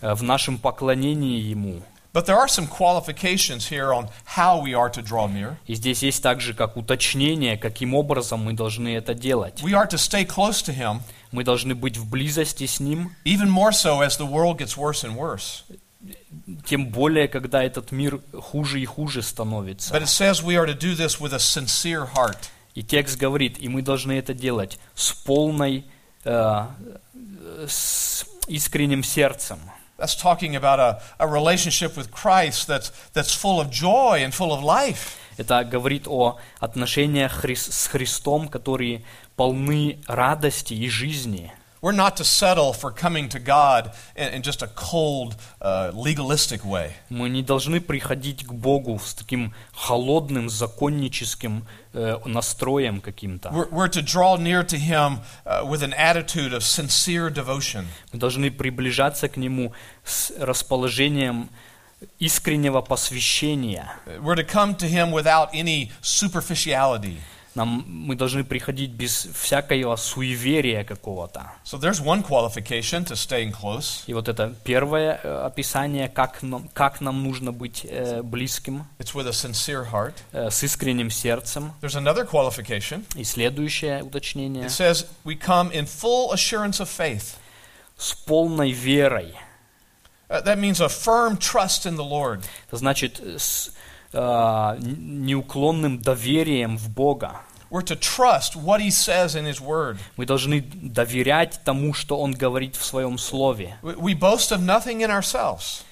[0.00, 1.82] э, в нашем поклонении Ему.
[2.12, 5.56] But there are some qualifications here on how we are to draw near.
[5.66, 9.62] И здесь есть также как уточнение, каким образом мы должны это делать.
[9.62, 11.00] We are to stay close to Him,
[11.32, 15.02] Мы должны быть в близости с Ним, even more so as the world gets worse
[15.02, 15.64] and worse.
[16.66, 19.94] тем более, когда этот мир хуже и хуже становится.
[19.94, 22.50] But it says we are to do this with a sincere heart.
[22.74, 25.84] И текст говорит, и мы должны это делать с полной,
[26.24, 26.66] э,
[27.68, 29.58] с искренним сердцем.
[30.02, 34.52] That's talking about a, a relationship with Christ that's, that's full of joy and full
[34.52, 35.16] of life.
[35.38, 39.04] Это говорит о отношениях с Христом, которые
[39.36, 41.52] полны радости и жизни.
[41.81, 46.65] We're not to settle for coming to God in, in just a cold, uh, legalistic
[46.65, 46.93] way.
[47.09, 53.49] Мы не должны приходить к Богу с таким холодным, законническим э, настроем каким-то.
[53.49, 57.85] We're, we're to draw near to Him uh, with an attitude of sincere devotion.
[58.11, 59.71] Мы должны приближаться к Нему
[60.03, 61.49] с расположением
[62.19, 63.91] искреннего посвящения.
[64.19, 67.17] We're to come to Him without any superficiality.
[67.54, 71.52] Нам, мы должны приходить без всякого суеверия какого-то.
[71.64, 74.04] So there's one qualification to staying close.
[74.06, 79.14] И вот это первое э, описание, как нам, как нам нужно быть э, близким, It's
[79.14, 80.14] with a sincere heart.
[80.32, 81.72] э, с искренним сердцем.
[81.82, 83.04] There's another qualification.
[83.16, 84.64] И следующее уточнение.
[84.64, 87.36] It says we come in full assurance of faith.
[87.98, 89.34] С полной верой.
[90.30, 92.42] Uh, that means a firm trust in the Lord.
[92.68, 93.70] Это значит э, с
[94.12, 97.40] э, неуклонным доверием в Бога.
[97.70, 99.96] We're to trust what He says in His Word.
[100.16, 103.76] Мы должны доверять тому, что Он говорит в Своем Слове.
[103.82, 105.82] We boast of nothing in ourselves,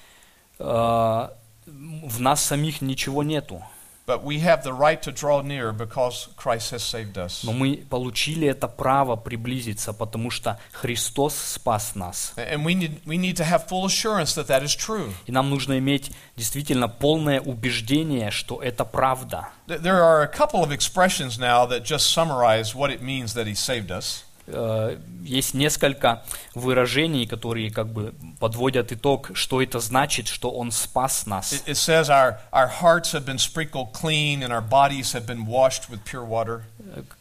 [0.59, 1.29] Э,
[1.65, 3.63] В нас самих ничего нету.
[4.06, 7.42] but we have the right to draw near because Christ has saved us.
[7.42, 12.32] Но мы получили это право приблизиться, потому что Христос спас нас.
[12.36, 15.12] And we need, we need to have full assurance that that is true.
[15.26, 19.48] И нам нужно иметь действительно полное убеждение, что это правда.
[19.66, 23.46] Th- There are a couple of expressions now that just summarize what it means that
[23.48, 24.22] He saved us.
[24.51, 26.23] Э, есть несколько
[26.55, 31.53] выражений, которые как бы подводят итог, что это значит, что Он спас нас.
[31.53, 35.45] It, it says our, our hearts have been sprinkled clean and our bodies have been
[35.45, 36.63] washed with pure water.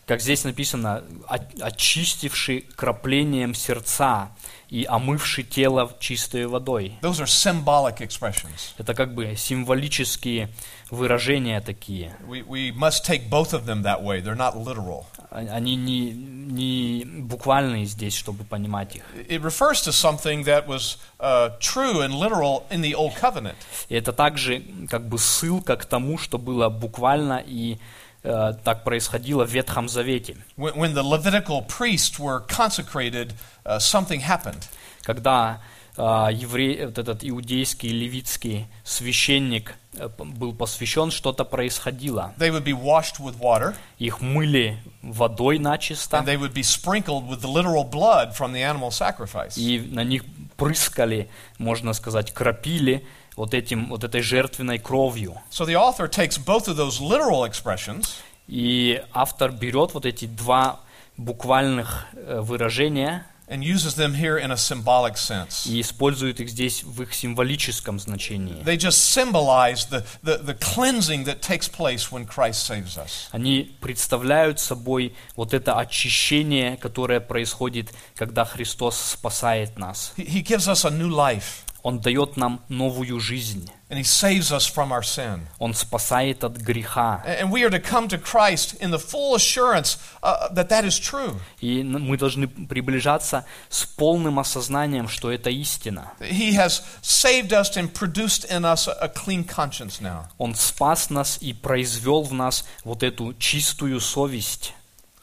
[0.06, 4.30] Как здесь написано, «О- очистивший краплением сердца
[4.68, 6.94] и омывший тело чистой водой.
[7.02, 8.74] Those are symbolic expressions.
[8.78, 10.48] Это как бы символические
[10.90, 12.16] выражения такие.
[12.26, 14.20] We, we must take both of them that way.
[14.20, 15.06] They're not literal.
[15.30, 19.02] А- Они не, не буквальные здесь, чтобы понимать их.
[19.28, 23.54] It refers to something that was uh, true and literal in the Old Covenant.
[23.88, 27.78] И это также как бы ссылка к тому, что было буквально и
[28.22, 30.36] э, так происходило в Ветхом Завете.
[30.56, 33.32] When, when the Levitical priests were consecrated,
[33.64, 34.68] uh, something happened.
[35.02, 42.32] Когда э, еврей, вот этот иудейский левитский священник э, был посвящен, что-то происходило.
[42.38, 47.28] They would be washed with water, Их мыли водой начисто, and they would be sprinkled
[47.28, 49.58] with the literal blood from the animal sacrifice.
[49.58, 50.24] и на них
[50.56, 55.36] прыскали, можно сказать, кропили вот, этим, вот этой жертвенной кровью.
[55.50, 58.06] So the author takes both of those literal expressions
[58.50, 60.80] И автор берет вот эти два
[61.16, 65.67] буквальных э, выражения and uses them here in a symbolic sense.
[65.67, 68.63] и использует их здесь в их символическом значении.
[68.63, 73.29] They just symbolize the, the, the cleansing that takes place when Christ saves us.
[73.31, 80.13] Они представляют собой вот это очищение, которое происходит, когда Христос спасает нас.
[80.17, 83.70] He, he gives us a new life, Он дает нам новую жизнь.
[83.90, 85.48] and He saves us from our sin.
[85.58, 87.22] Он спасает от греха.
[87.26, 90.84] And and we are to come to Christ in the full assurance uh, that that
[90.84, 91.40] is true.
[91.60, 96.12] И мы должны приближаться с полным осознанием, что это истина.
[96.20, 100.26] He has saved us and produced in us a, a clean conscience now.
[100.38, 104.72] Он спас нас и произвел в нас вот эту чистую совесть.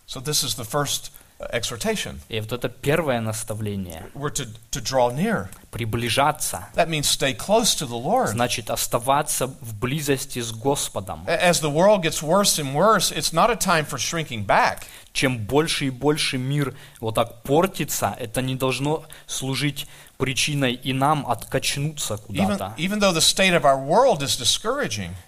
[0.07, 1.16] So this is the first uh,
[1.52, 2.20] exhortation.
[2.28, 4.06] И вот это первое наставление.
[4.14, 5.48] We're to, to draw near.
[5.72, 6.68] Приближаться.
[6.74, 8.28] That means stay close to the Lord.
[8.28, 11.24] Значит, оставаться в близости с Господом.
[11.26, 14.86] A- As the world gets worse and worse, it's not a time for shrinking back.
[15.17, 21.25] Чем больше и больше мир вот так портится, это не должно служить причиной и нам
[21.27, 22.73] откачнуться куда-то.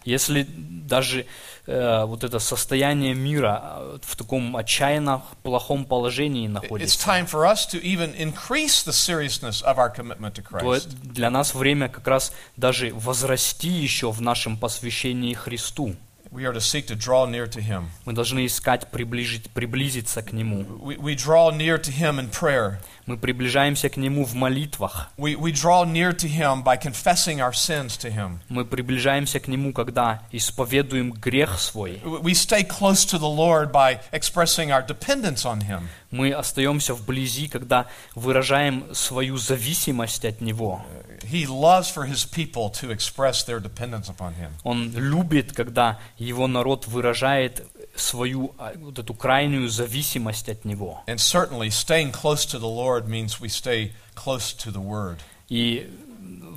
[0.06, 1.26] Если даже
[1.66, 6.98] э, вот это состояние мира э, в таком отчаянно плохом положении находится,
[10.60, 15.96] то для нас время как раз даже возрасти еще в нашем посвящении Христу.
[16.32, 17.90] We are to seek to draw near to Him.
[18.06, 20.64] Мы должны искать приближить, приблизиться к Нему.
[20.80, 22.78] We, we draw near to Him in prayer.
[23.08, 25.10] Мы приближаемся к Нему в молитвах.
[25.18, 28.42] We, we draw near to Him by confessing our sins to Him.
[28.48, 32.00] Мы приближаемся к Нему, когда исповедуем грех свой.
[32.04, 35.88] We stay close to the Lord by expressing our dependence on Him.
[36.12, 40.86] Мы остаемся вблизи, когда выражаем свою зависимость от Него.
[41.24, 44.52] He loves for His people to express their dependence upon Him.
[44.64, 51.02] Он любит, когда Его народ выражает свою а, вот эту крайнюю зависимость от Него.
[51.08, 55.18] And certainly, staying close to the Lord means we stay close to the Word.
[55.50, 55.90] И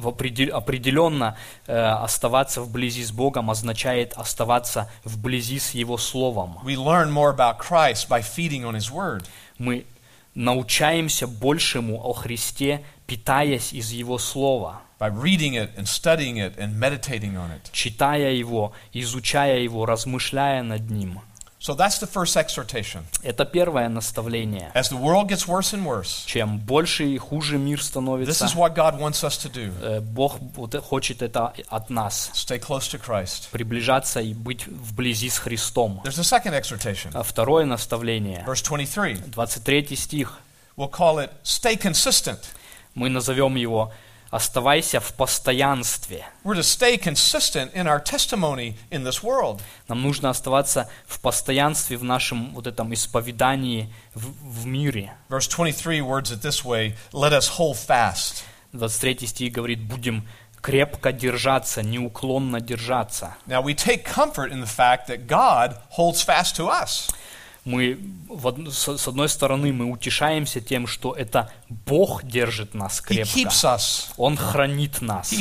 [0.03, 6.59] в определ- определенно э, оставаться вблизи с Богом означает оставаться вблизи с Его Словом.
[6.64, 9.25] We learn more about Christ by feeding on His Word.
[9.59, 9.87] Мы
[10.35, 12.85] научаемся большему о Христе,
[13.16, 14.81] питаясь из Его Слова.
[14.98, 17.70] by reading it and studying it and meditating on it.
[17.72, 21.20] читая его, изучая его, размышляя над ним.
[21.61, 23.05] So that's the first exhortation.
[23.22, 24.72] Это первое наставление.
[24.75, 28.55] As the world gets worse and worse, Чем больше и хуже мир this становится, is
[28.57, 30.38] what God wants us to do э, Бог
[30.83, 32.31] хочет это от нас.
[32.35, 33.48] stay close to Christ.
[33.53, 36.01] Приближаться и быть вблизи с Христом.
[36.05, 37.11] There's a second exhortation.
[37.12, 39.16] А второе наставление, Verse 23.
[39.33, 40.38] 23 стих,
[40.77, 42.38] We'll call it stay consistent.
[42.94, 43.92] Мы назовем его
[44.31, 46.24] «Оставайся в постоянстве».
[46.42, 49.61] We're to stay consistent in our testimony in this world.
[49.88, 55.12] Нам нужно оставаться в постоянстве в нашем вот этом исповедании в, в мире.
[55.28, 58.44] Verse 23 words it this way Let us hold fast.
[58.72, 60.26] 23 стих говорит, будем
[60.62, 63.35] крепко держаться, неуклонно держаться.
[63.46, 67.11] Now, we take comfort in the fact that God holds fast to us.
[67.64, 68.01] Мы,
[68.70, 73.38] с одной стороны, мы утешаемся тем, что это Бог держит нас He крепко.
[73.38, 75.33] keeps us, Он хранит нас.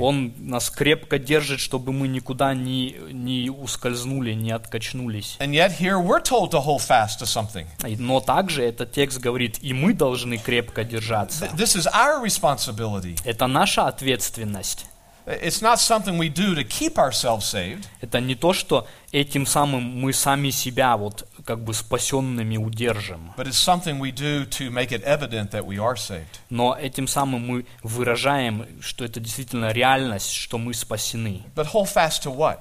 [0.00, 5.36] Он нас крепко держит, чтобы мы никуда не, не ускользнули, не откачнулись.
[5.40, 7.66] And yet, here we're told to hold fast to something.
[7.86, 11.46] И- Но также этот текст говорит, и мы должны крепко держаться.
[11.46, 13.18] Th- This is our responsibility.
[13.24, 14.86] Это наша ответственность.
[15.28, 17.86] It's not something we do to keep ourselves saved.
[18.00, 23.34] Это не то, что этим самым мы сами себя вот как бы спасенными удержим.
[23.36, 26.40] but it's something we do to make it evident that we are saved.
[26.48, 31.42] Но этим самым мы выражаем, что это действительно реальность, что мы спасены.
[31.54, 32.60] But hold fast to what?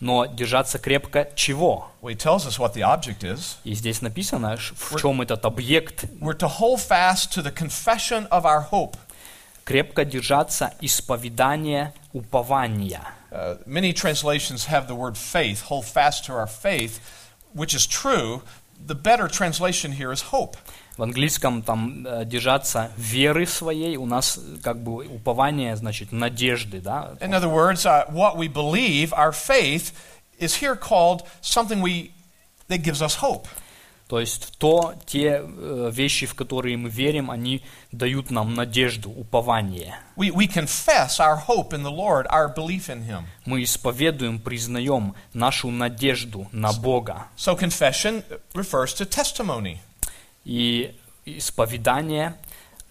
[0.00, 1.90] Но держаться крепко чего?
[2.00, 3.58] Well, he tells us what the object is.
[3.64, 6.04] И здесь написано, в чем этот объект.
[6.20, 8.96] We're to hold fast to the confession of our hope.
[9.63, 13.01] Крепко держаться исповедания упования.
[13.31, 16.99] Uh, many translations have the word faith, hold fast to our faith,
[17.53, 18.41] which is true.
[18.85, 20.57] The better translation here is hope.
[20.97, 26.79] В английском там э, держаться веры своей, у нас э, как бы упование, значит, надежды,
[26.79, 27.17] да?
[27.19, 29.91] In other words, uh, what we believe, our faith,
[30.39, 32.11] is here called something we
[32.69, 33.47] that gives us hope.
[34.10, 39.94] То есть то, те э, вещи, в которые мы верим, они дают нам надежду, упование.
[40.16, 43.22] We, we confess our hope in the Lord, our belief in Him.
[43.46, 47.28] Мы исповедуем, признаем нашу надежду на Бога.
[47.36, 49.78] So confession refers to testimony.
[50.44, 50.92] И
[51.24, 52.34] исповедание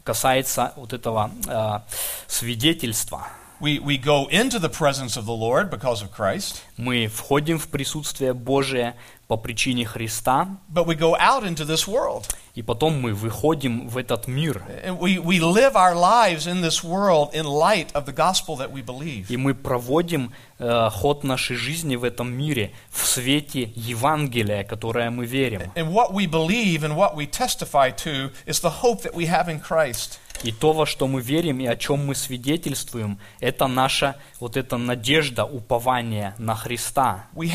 [0.06, 1.80] касается вот этого э,
[2.28, 3.28] свидетельства.
[3.60, 7.68] We, we go into the presence of the Lord because of Christ, Мы входим в
[7.68, 8.96] присутствие Божие
[9.29, 12.27] по причине Христа, but we go out into this world.
[12.55, 14.63] и потом мы выходим в этот мир.
[14.85, 18.71] And we, we live our lives in this world in light of the gospel that
[18.71, 19.27] we believe.
[19.29, 25.27] И мы проводим э, ход нашей жизни в этом мире в свете Евангелия, которое мы
[25.27, 25.63] верим.
[25.75, 29.49] And what we believe and what we testify to is the hope that we have
[29.49, 30.21] in Christ.
[30.44, 34.78] И то, во что мы верим и о чем мы свидетельствуем, это наша вот эта
[34.78, 37.26] надежда, упование на Христа.
[37.36, 37.46] Мы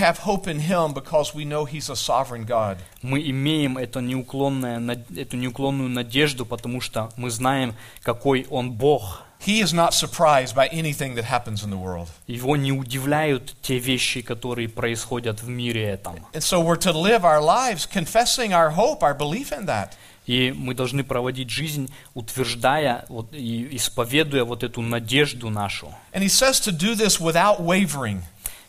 [3.30, 9.22] имеем это неуклонное, над- эту неуклонную надежду, потому что мы знаем, какой Он Бог.
[9.47, 12.09] He is not surprised by anything that happens in the world.
[12.26, 16.16] Его не удивляют те вещи, которые происходят в мире этом.
[16.32, 19.91] And so we're to live our lives confessing our hope, our belief in that.
[20.27, 25.95] И мы должны проводить жизнь, утверждая вот, и исповедуя вот эту надежду нашу.
[26.12, 28.22] And He says to do this without wavering.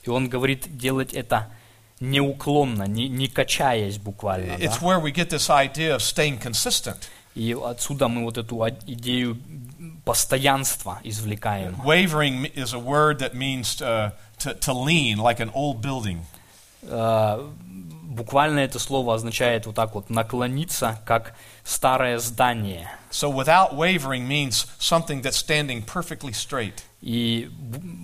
[0.03, 1.47] И он говорит делать это
[1.99, 4.57] неуклонно, не, не качаясь буквально.
[4.57, 4.63] да.
[4.63, 7.09] It's where we get this idea of staying consistent.
[7.35, 9.37] И отсюда мы вот эту идею
[10.05, 11.75] постоянства извлекаем.
[11.83, 16.25] Wavering is a word that means uh, to, to lean, like an old building.
[16.83, 17.39] Э,
[18.15, 21.35] Буквально это слово означает вот так вот наклониться, как
[21.65, 22.89] старое здание.
[23.11, 26.83] So without wavering means something that's standing perfectly straight.
[27.01, 27.51] И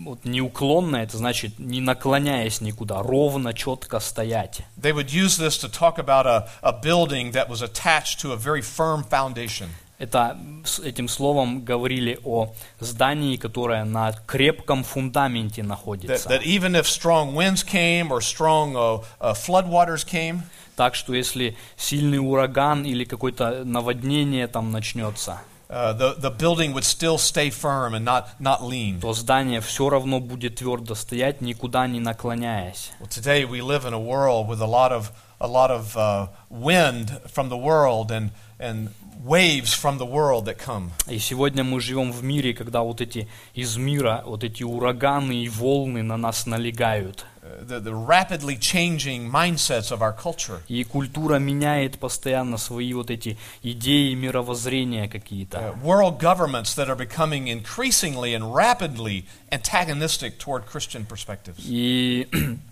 [0.03, 4.63] вот неуклонно это значит не наклоняясь никуда, ровно, четко стоять.
[4.77, 8.35] They would use this to talk about a, a building that was attached to a
[8.35, 9.69] very firm foundation.
[10.01, 10.35] Это,
[10.65, 16.27] с этим словом говорили о здании, которое на крепком фундаменте That, находится.
[16.29, 20.41] that even if strong winds came or strong uh, uh, floodwaters came,
[20.75, 25.39] Так что если сильный ураган или какое-то наводнение там начнется,
[25.69, 28.99] uh, the, the building would still stay firm and not, not lean.
[29.01, 32.91] то здание все равно будет твердо стоять, никуда не наклоняясь.
[32.99, 36.27] Well, today we live in a world with a lot of, a lot of uh,
[36.49, 38.89] wind from the world and, and
[39.24, 40.90] waves from the world that come.
[41.08, 45.48] И сегодня мы живем в мире, когда вот эти из мира, вот эти ураганы и
[45.48, 47.26] волны на нас налегают.
[47.42, 50.60] Uh, the, the rapidly changing mindsets of our culture.
[50.68, 55.78] И культура меняет постоянно свои вот эти идеи, мировоззрения Uh, какие-то.
[55.82, 61.58] world governments that are becoming increasingly and rapidly antagonistic toward Christian perspectives.
[61.64, 62.56] И э,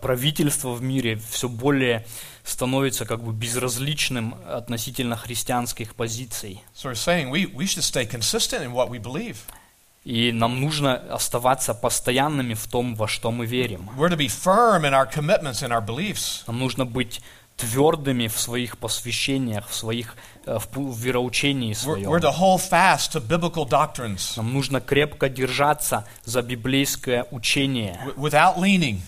[0.00, 2.06] правительство в мире все более
[2.44, 6.62] становится как бы безразличным относительно христианских позиций.
[6.74, 9.36] So we're saying we, we should stay consistent in what we believe.
[10.04, 13.88] И нам нужно оставаться постоянными в том, во что мы верим.
[13.96, 16.44] We're to be firm in our commitments and our beliefs.
[16.46, 17.22] Нам нужно быть
[17.56, 22.10] твердыми в своих посвящениях, в своих э, в вероучении своем.
[22.10, 28.58] we're to hold fast to biblical doctrines Нам нужно крепко держаться за библейское учение, without
[28.58, 28.98] leaning,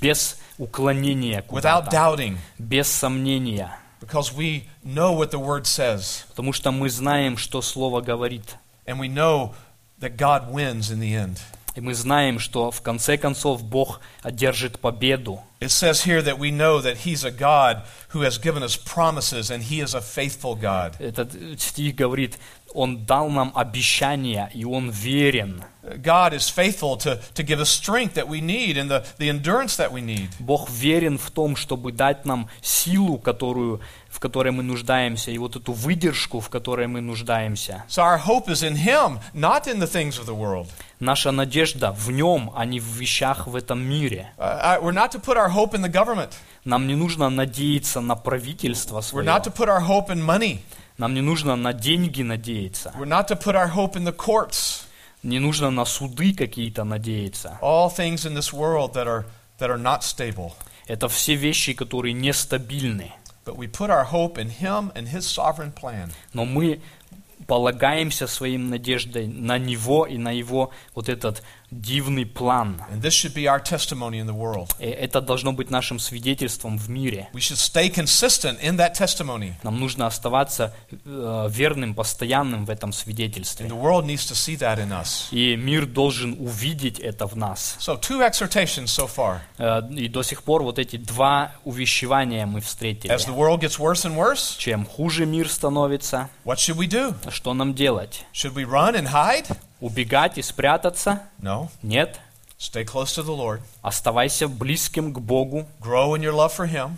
[0.00, 3.70] без уклонения without куда-то, doubting, без сомнения,
[4.00, 8.56] because we know what the Word says потому что мы знаем, что Слово говорит.
[8.86, 9.54] and we know
[10.00, 11.38] that God wins in the end.
[11.74, 15.40] И мы знаем, что в конце концов Бог одержит победу.
[15.60, 19.50] It says here that we know that He's a God who has given us promises
[19.50, 20.96] and He is a faithful God.
[20.98, 22.36] Этот стих говорит,
[22.73, 25.63] Он дал нам обещания, и Он верен.
[25.97, 29.75] God is faithful to, to give us strength that we need and the, the endurance
[29.75, 30.29] that we need.
[30.39, 35.57] Бог верен в том, чтобы дать нам силу, которую, в которой мы нуждаемся, и вот
[35.57, 37.83] эту выдержку, в которой мы нуждаемся.
[37.89, 40.67] So our hope is in Him, not in the things of the world.
[41.01, 44.31] Наша надежда в Нем, а не в вещах в этом мире.
[44.37, 46.31] Uh, we're not to put our hope in the government.
[46.63, 49.25] Нам не нужно надеяться на правительство We're свое.
[49.25, 50.59] not to put our hope in money.
[50.97, 52.93] Нам не нужно на деньги надеяться.
[52.97, 54.85] We're not to put our hope in the courts.
[55.23, 57.57] Не нужно на суды какие-то надеяться.
[57.61, 59.25] All things in this world that are,
[59.59, 60.53] that are not stable.
[60.87, 63.11] Это все вещи, которые нестабильны.
[63.45, 66.11] But we put our hope in Him and His sovereign plan.
[66.33, 66.81] Но мы
[67.47, 71.43] полагаемся своим надеждой на Него и на Его вот этот
[71.81, 72.81] дивный план.
[72.91, 74.75] And this should be our testimony in the world.
[74.79, 77.29] И это должно быть нашим свидетельством в мире.
[77.33, 79.53] We should stay consistent in that testimony.
[79.63, 83.67] Нам нужно оставаться э, верным, постоянным в этом And свидетельстве.
[83.67, 85.27] the world needs to see that in us.
[85.31, 87.77] И мир должен увидеть это в нас.
[87.79, 89.39] So, two exhortations so far.
[89.57, 93.13] Э, И до сих пор вот эти два увещевания мы встретили.
[93.13, 97.13] As the world gets worse and worse, Чем хуже мир становится, what should we do?
[97.31, 98.25] что нам делать?
[99.83, 101.23] Убегать и спрятаться?
[101.41, 101.67] No.
[101.81, 102.19] Нет.
[102.57, 103.59] Stay close to the Lord.
[103.81, 106.91] Оставайся близким к Богу, Grow in your love for Him.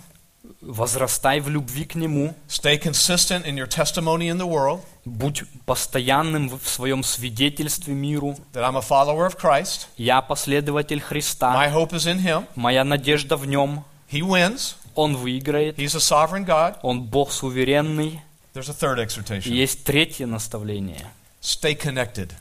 [0.62, 6.50] возрастай в любви к Нему, Stay consistent in your testimony in the world будь постоянным
[6.50, 8.38] в своем свидетельстве миру.
[8.54, 9.88] that I'm a follower of Christ.
[9.98, 12.46] Я последователь Христа, My hope is in Him.
[12.56, 14.76] моя надежда в Нем, He wins.
[14.94, 16.78] Он выиграет, He's a sovereign God.
[16.84, 18.22] Он Бог суверенный.
[18.54, 19.52] There's a third exhortation.
[19.52, 21.08] есть третье наставление.
[21.42, 22.32] Stay connected.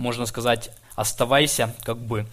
[0.00, 2.26] Можно сказать, оставайся как бы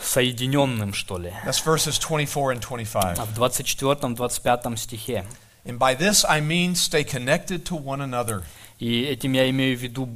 [0.00, 1.34] соединенным, что ли.
[1.44, 3.18] That's verses 24 and 25.
[3.18, 5.26] А В 24-25 стихе.
[5.66, 8.44] And by this I mean stay connected to one another.
[8.80, 10.08] И этим я имею в виду,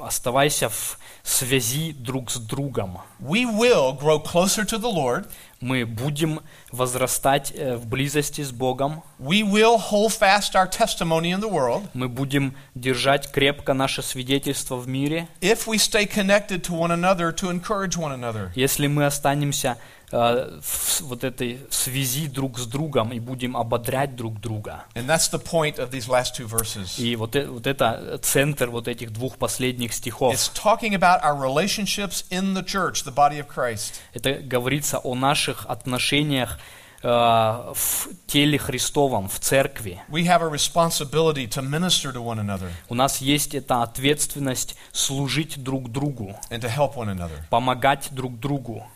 [0.00, 2.98] оставайся в связи друг с другом.
[3.20, 5.28] We will grow closer to the Lord.
[5.60, 6.40] Мы будем
[6.72, 9.02] возрастать э, в близости с Богом.
[9.18, 14.76] We will hold fast our testimony in the world Мы будем держать крепко наше свидетельство
[14.76, 18.50] в мире, if we stay connected to one another to encourage one another.
[18.54, 19.76] если мы останемся
[20.12, 24.84] в с- вот этой связи друг с другом и будем ободрять друг друга.
[24.94, 27.00] And that's the point of these last two verses.
[27.00, 30.34] И вот, э- вот это центр вот этих двух последних стихов.
[30.34, 34.00] It's talking about our relationships in the church, the body of Christ.
[34.14, 36.58] Это говорится о наших отношениях
[37.02, 40.02] э, в теле Христовом, в церкви.
[40.08, 45.62] We have a responsibility to minister to one another У нас есть эта ответственность служить
[45.62, 47.38] друг другу, and to help one another.
[47.48, 48.86] помогать друг другу.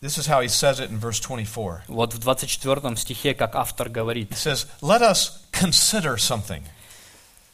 [0.00, 1.84] This is how he says it in verse 24.
[1.86, 6.62] Вот в 24 стихе, как автор говорит, He says, Let us consider something.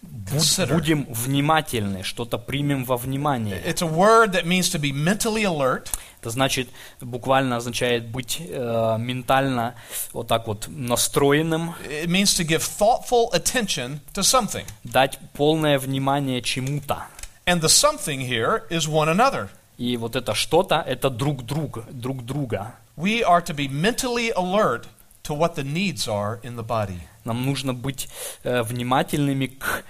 [0.01, 0.75] «Буд- Consider.
[0.75, 3.61] будем внимательны, что-то примем во внимание.
[3.67, 5.91] It's a word that means to be mentally alert,
[6.21, 6.69] Это значит,
[7.01, 9.75] буквально означает быть э, ментально
[10.13, 14.65] вот так вот настроенным, it means to give thoughtful attention to something.
[14.85, 17.03] дать полное внимание чему-то.
[17.47, 19.49] And the something here is one another.
[19.84, 22.76] И вот это что-то, это друг друг, друг друга.
[22.96, 24.88] We are to be mentally alert
[25.24, 27.02] to what the needs are in the body.
[27.26, 28.08] Нам нужно быть
[28.44, 29.84] э, внимательными к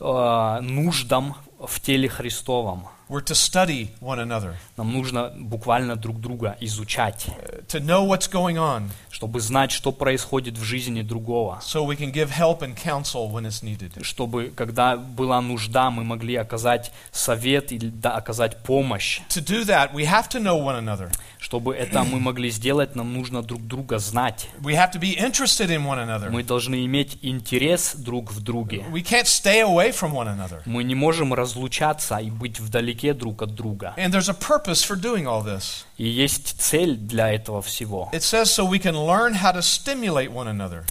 [0.00, 2.88] э, нуждам в теле Христовом.
[3.08, 8.30] We're to study one another, Нам нужно буквально друг друга изучать, uh, to know what's
[8.30, 11.58] going on, чтобы знать, что происходит в жизни другого.
[11.62, 14.04] so we can give help and counsel when it's needed.
[14.04, 19.20] Чтобы, когда была нужда, мы могли оказать совет или да, оказать помощь.
[19.30, 21.10] To do that, we have to know one another.
[21.38, 24.50] Чтобы это мы могли сделать, нам нужно друг друга знать.
[24.60, 26.30] We have to be interested in one another.
[26.30, 28.84] Мы должны иметь интерес друг в друге.
[28.90, 30.60] We can't stay away from one another.
[30.66, 33.94] Мы не можем разлучаться и быть вдалеке друг от друга.
[33.96, 35.84] And there's a purpose for doing all this.
[35.96, 38.10] И есть цель для этого всего.
[38.12, 40.84] It says so we can learn how to stimulate one another.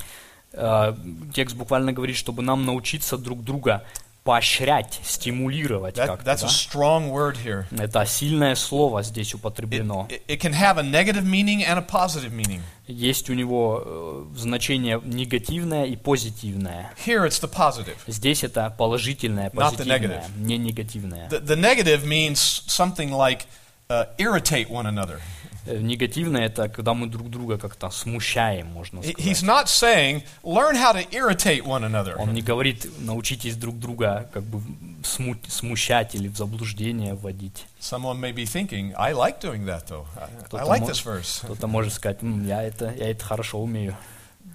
[0.54, 0.96] Э,
[1.34, 3.84] Текст буквально говорит, чтобы нам научиться друг друга
[4.28, 6.30] поощрять, стимулировать That, как-то.
[6.30, 7.64] that's a strong word here.
[7.72, 7.86] да?
[7.86, 10.06] Это сильное слово здесь употреблено.
[10.10, 12.60] it- it can have a negative meaning and a positive meaning.
[12.88, 16.92] Есть у него э, значение негативное и позитивное.
[17.06, 17.96] Here it's the positive.
[18.06, 21.30] Здесь это положительное, позитивное, не негативное.
[21.30, 22.36] The, the negative means
[22.68, 23.46] something like
[23.90, 25.22] uh, irritate one another.
[25.68, 29.44] Э, Негативное это когда мы друг друга как-то смущаем, можно He- He's сказать.
[29.44, 32.16] not saying learn how to irritate one another.
[32.18, 34.60] Он не говорит, научитесь друг друга как бы
[35.04, 37.66] сму- смущать или в заблуждение вводить.
[37.82, 40.06] Someone may be thinking, I like doing that though.
[40.16, 41.42] I, I Кто-то like мо- this verse.
[41.44, 43.96] Кто-то может сказать, «М, я, это, я это хорошо умею.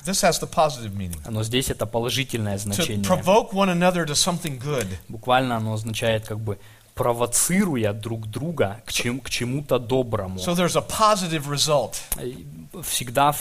[0.06, 1.20] This has the positive meaning.
[1.30, 3.04] Но здесь это положительное To значение.
[3.04, 4.86] provoke one another to something good.
[5.08, 6.58] Буквально оно означает как бы
[6.94, 10.36] провоцируя друг друга к, чем, к чему-то доброму.
[10.38, 11.96] So there's a positive result.
[12.82, 13.34] Всегда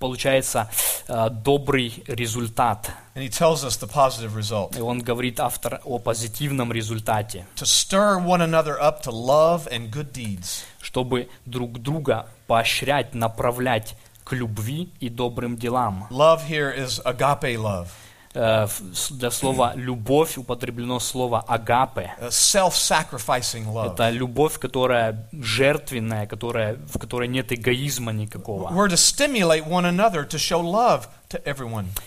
[0.00, 0.68] получается
[1.08, 2.90] э, добрый результат.
[3.14, 4.76] And he tells us the positive result.
[4.76, 9.90] И он говорит автор о позитивном результате, To stir one another up to love and
[9.90, 10.64] good deeds.
[10.80, 16.06] чтобы друг друга поощрять, направлять к любви и добрым делам.
[16.10, 17.88] Love here is agape love,
[18.34, 22.14] Для слова «любовь» употреблено слово «агапе».
[23.72, 23.92] love.
[23.92, 28.70] Это любовь, которая жертвенная, которая, в которой нет эгоизма никакого.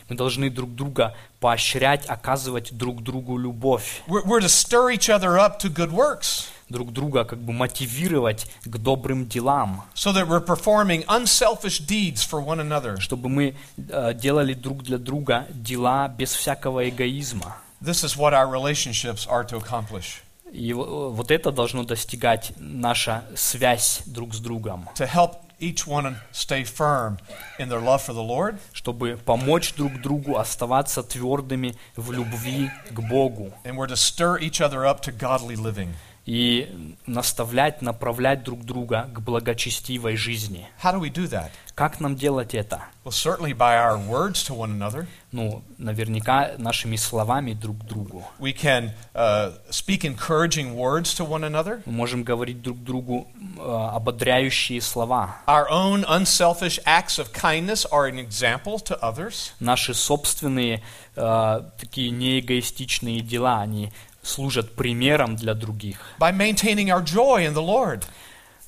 [0.09, 5.59] Мы должны друг друга поощрять, оказывать друг другу любовь, we're to stir each other up
[5.59, 11.05] to good works друг друга как бы мотивировать к добрым делам, so that we're performing
[11.07, 12.97] unselfish deeds for one another.
[12.99, 17.57] чтобы мы э, делали друг для друга дела без всякого эгоизма.
[17.82, 23.26] This is what our relationships are to accomplish И в- вот это должно достигать наша
[23.36, 27.18] связь друг с другом, to help each one stay firm
[27.59, 32.99] in their love for the Lord чтобы помочь друг другу оставаться твердыми в любви к
[33.01, 35.89] Богу and we're to stir each other up to godly living.
[36.26, 40.67] И наставлять, направлять друг друга к благочестивой жизни.
[40.84, 41.51] How do we do that?
[41.76, 42.84] Как нам делать это?
[43.03, 45.07] Well, certainly by our words to one another.
[45.32, 48.23] Ну, наверняка нашими словами друг к другу.
[48.39, 51.84] We can uh, speak encouraging words to one another.
[51.86, 53.28] Мы можем говорить друг другу
[53.59, 55.36] э, ободряющие слова.
[55.45, 59.51] Our own unselfish acts of kindness are an example to others.
[59.59, 60.82] Наши собственные
[61.15, 63.91] э, такие неэгоистичные дела, они
[64.26, 65.97] служат примером для других.
[66.19, 68.03] By maintaining our joy in the Lord.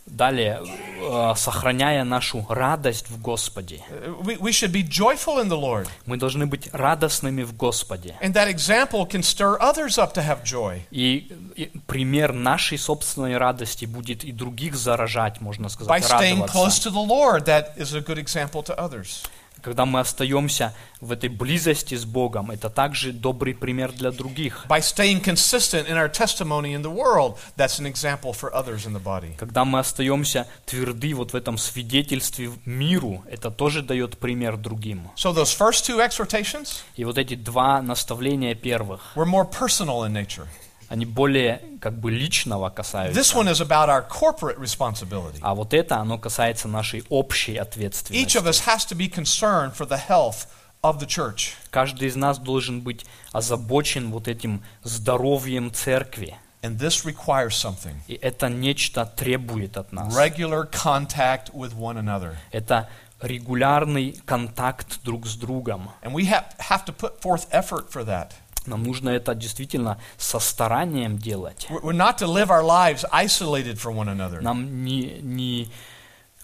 [0.05, 0.61] Далее,
[1.01, 3.81] э, сохраняя нашу радость в Господе.
[3.89, 5.89] Uh, We, we should be joyful in the Lord.
[6.05, 8.15] Мы должны быть радостными в Господе.
[8.21, 10.83] And that example can stir others up to have joy.
[10.91, 16.89] И, и пример нашей собственной радости будет и других заражать, можно By сказать, close радоваться.
[16.89, 19.25] to the Lord, that is a good example to others.
[19.67, 24.65] Когда мы остаемся в этой близости с Богом, это также добрый пример для других.
[24.69, 28.93] By staying consistent in our testimony in the world, that's an example for others in
[28.93, 29.35] the body.
[29.35, 35.11] Когда мы остаемся тверды вот в этом свидетельстве миру, это тоже дает пример другим.
[35.17, 40.13] So those first two exhortations И вот эти два наставления первых, were more personal in
[40.13, 40.47] nature.
[40.89, 43.35] Они более как бы личного This касаются.
[43.37, 45.39] one is about our corporate responsibility.
[45.41, 48.37] А вот это, оно касается нашей общей Each ответственности.
[48.37, 50.47] of us has to be concerned for the health
[50.83, 51.53] of the church.
[51.71, 56.35] Каждый из нас должен быть озабочен вот этим здоровьем церкви.
[56.63, 60.15] And this requires something И это нечто требует от нас.
[60.15, 62.35] regular contact with one another.
[62.51, 62.89] Это
[63.21, 65.89] регулярный контакт друг с другом.
[66.01, 68.31] And we have, have to put forth effort for that.
[68.67, 71.67] Нам нужно это действительно со старанием делать.
[71.69, 74.41] We're we're not to live our lives isolated from one another.
[74.41, 75.69] Нам не, не,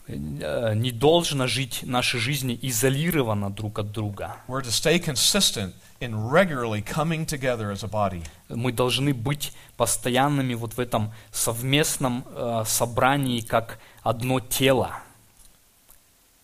[0.08, 4.38] э, не должно жить наши жизни изолированно друг от друга.
[4.48, 8.24] We're to stay consistent in regularly coming together as a body.
[8.50, 15.03] Мы должны быть постоянными вот в этом совместном э, собрании как одно тело.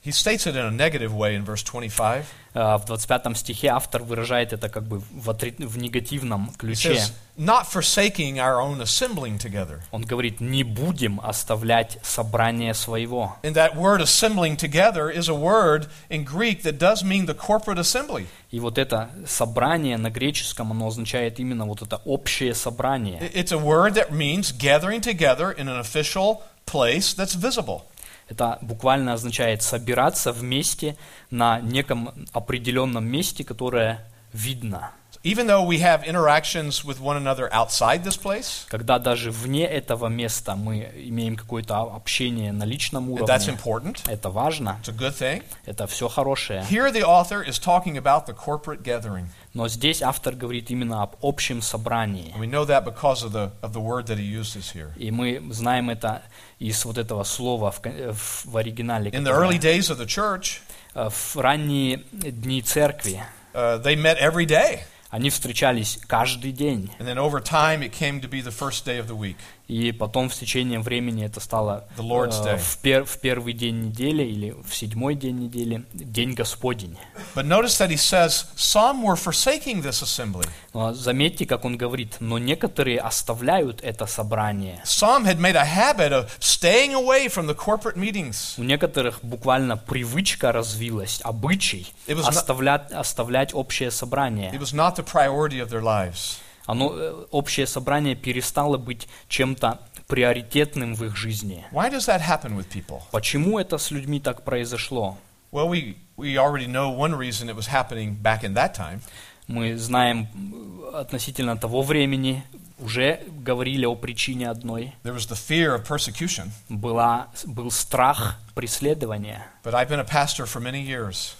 [0.06, 2.26] He states it in a negative way in verse 25.
[2.52, 6.92] Э, В 25 стихе автор выражает это как бы в, отри- в негативном He ключе.
[6.92, 9.80] says, not forsaking our own assembling together.
[9.92, 13.36] Он говорит, не будем оставлять собрание своего.
[13.42, 17.78] And that word assembling together is a word in Greek that does mean the corporate
[17.78, 18.26] assembly.
[18.50, 23.20] И вот это собрание на греческом, оно означает именно вот это общее собрание.
[23.22, 27.84] I- It's a word that means gathering together in an official place that's visible.
[28.29, 30.95] Это буквально означает собираться вместе
[31.31, 34.91] на неком определенном месте, которое видно.
[35.26, 40.08] Even though we have interactions with one another outside this place, Когда даже вне этого
[40.08, 44.92] места мы имеем какое-то общение на личном and that's уровне, important, это важно, it's a
[44.92, 45.42] good thing.
[45.64, 46.62] это все хорошее.
[46.68, 49.28] Here the author is talking about the corporate gathering.
[49.54, 52.34] Но здесь автор говорит именно об общем собрании.
[52.36, 54.90] And we know that because of the, of the word that he uses here.
[54.98, 56.20] И мы знаем это
[56.58, 59.10] из вот этого слова в, кон- в- в оригинале.
[59.10, 60.58] In the которое, early days of the church,
[60.94, 63.22] э, В ранние дни церкви
[63.54, 64.80] uh, they met every day.
[65.10, 66.90] они встречались каждый день.
[66.98, 69.36] And then over time, it came to be the first day of the week.
[69.69, 74.55] И потом в течение времени это стало э, в, пер- в первый день недели или
[74.67, 76.97] в седьмой день недели, день Господень.
[77.35, 80.47] But notice that he says, Some were forsaking this assembly.
[80.73, 84.81] Но заметьте, как он говорит, но некоторые оставляют это собрание.
[84.85, 88.55] Some had made a habit of staying away from the corporate meetings.
[88.57, 94.51] У некоторых буквально привычка развилась, обычай оставлять, оставлять общее собрание.
[94.51, 96.39] It was not the priority of their lives.
[96.69, 101.65] Оно, э, общее собрание перестало быть чем-то приоритетным в их жизни.
[101.71, 103.01] Why does that happen with people?
[103.11, 105.17] Почему это с людьми так произошло?
[105.51, 109.01] Well, we, we already know one reason it was happening back in that time.
[109.47, 112.43] Мы знаем м, относительно того времени,
[112.81, 114.93] Уже говорили о причине одной.
[115.03, 116.51] There was the fear of persecution.
[116.69, 119.45] Была, был страх преследования.
[119.63, 121.35] But I've been a pastor for many years.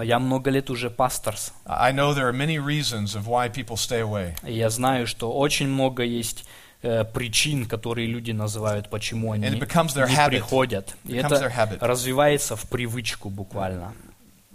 [0.00, 1.52] Я много лет уже пасторс.
[1.66, 4.34] I know there are many reasons of why people stay away.
[4.46, 6.44] И я знаю, что очень много есть
[6.82, 10.28] э, причин, которые люди называют, почему они не habit.
[10.28, 10.96] приходят.
[11.04, 13.92] И это развивается в привычку буквально.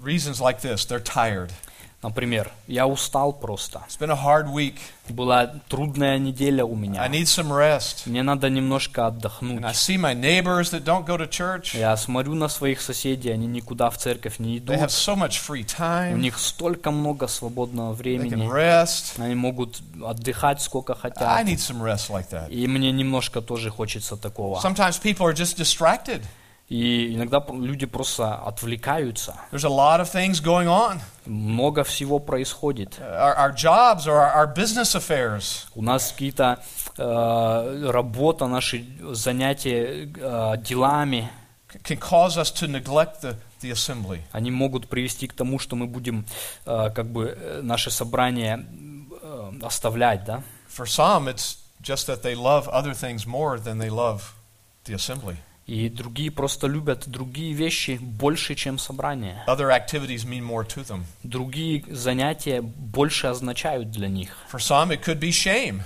[0.02, 1.52] Reasons like this they're tired.
[2.04, 3.82] Например, я устал просто.
[3.90, 4.76] It's been a hard week.
[5.10, 7.08] Была трудная неделя у I меня.
[7.08, 8.04] need some rest.
[8.06, 9.62] Мне надо немножко отдохнуть.
[9.62, 11.76] And I see my neighbors that don't go to church.
[11.76, 14.90] Я смотрю на своих соседей, они никуда в церковь не They have идут.
[14.92, 16.20] so much free У time.
[16.20, 18.48] них столько много свободного They can времени.
[18.48, 19.20] rest.
[19.20, 21.46] Они могут отдыхать сколько I хотят.
[21.48, 22.52] need some rest like that.
[22.52, 24.60] И мне немножко тоже хочется такого.
[24.62, 26.22] Sometimes people are just distracted.
[26.70, 29.36] И иногда люди просто отвлекаются.
[29.52, 31.00] There's a lot of things going on.
[31.26, 33.00] Много всего происходит.
[33.00, 35.68] Our, our jobs or our, our business affairs.
[35.76, 36.62] У нас какие-то
[36.98, 41.30] э, работа, наши занятия э, делами,
[41.84, 44.22] can cause us to neglect the, the assembly.
[44.34, 46.26] они могут привести к тому, что мы будем
[46.66, 48.66] э, как бы э, наше собрание
[49.22, 50.44] э, оставлять, да?
[50.68, 54.34] For some, it's just that they love other things more than they love
[54.84, 55.38] the assembly.
[55.68, 59.44] И другие просто любят другие вещи больше, чем собрание.
[59.48, 61.04] Other activities mean more to them.
[61.24, 64.30] Другие занятия больше означают для них.
[64.50, 65.82] For some, it could be shame.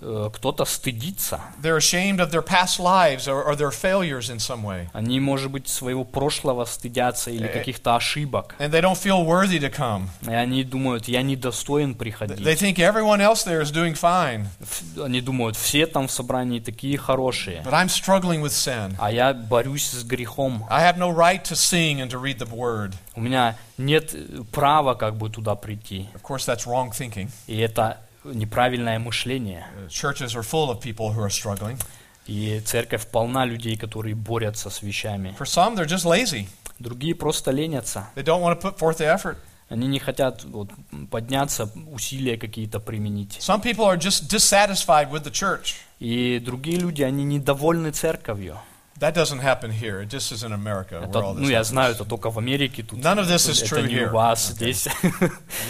[0.00, 1.40] Э, Кто-то стыдится.
[1.62, 4.88] They're ashamed of their past lives or, or their failures in some way.
[4.94, 7.52] Они, может быть, своего прошлого стыдятся или Э.
[7.52, 8.54] каких-то ошибок.
[8.58, 10.08] And they don't feel worthy to come.
[10.22, 12.38] И они думают, я недостоин They приходить.
[12.60, 16.96] think everyone else there is doing fine, Ф- Они думают, все там в собрании такие
[16.96, 17.62] хорошие.
[17.62, 18.94] but I'm struggling with sin.
[18.98, 20.66] А я борюсь с грехом.
[20.70, 22.94] I have no right to sing and to read the word.
[23.14, 26.08] У меня нет э, права как бы туда прийти.
[26.14, 27.28] Of course, that's wrong thinking.
[27.46, 29.66] И это неправильное мышление.
[29.88, 31.78] Churches are full of people who are struggling.
[32.26, 35.34] И церковь полна людей, которые борются с вещами.
[35.38, 36.46] For some, they're just lazy.
[36.78, 38.08] Другие просто ленятся.
[38.14, 39.36] They don't want to put forth the effort.
[39.68, 40.68] Они не хотят вот,
[41.10, 43.38] подняться, усилия какие-то применить.
[43.40, 45.76] Some people are just dissatisfied with the church.
[45.98, 48.58] И другие люди, они недовольны церковью.
[49.02, 50.00] That doesn't happen here.
[50.00, 51.64] It just is in America where Это, all ну, this я happens.
[51.64, 53.00] знаю, это только в Америке тут.
[53.00, 54.10] None of this is это true не у here.
[54.12, 54.86] вас здесь.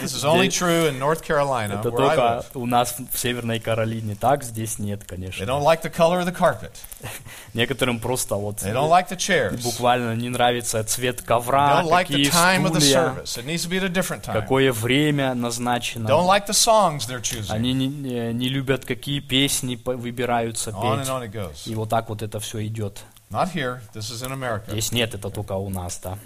[0.02, 2.44] This is only true in North Carolina, Это where I только live.
[2.62, 4.14] у нас в Северной Каролине.
[4.16, 5.44] Так здесь нет, They конечно.
[5.46, 6.72] don't like the color of the carpet.
[7.54, 9.62] Некоторым просто вот They don't like the chairs.
[9.62, 13.38] буквально не нравится цвет They ковра, don't like the какие time of the service.
[13.38, 14.34] It needs to be at a different time.
[14.34, 16.06] какое время Don't назначено.
[16.10, 17.50] like the songs they're choosing.
[17.54, 21.08] Они не, не- не любят, какие песни выбираются On and петь.
[21.08, 21.70] on it goes.
[21.70, 23.00] И вот так вот это все идет.
[23.32, 23.80] Not here.
[23.94, 24.70] This is in America.
[24.72, 26.18] Здесь нет, это только у нас, да.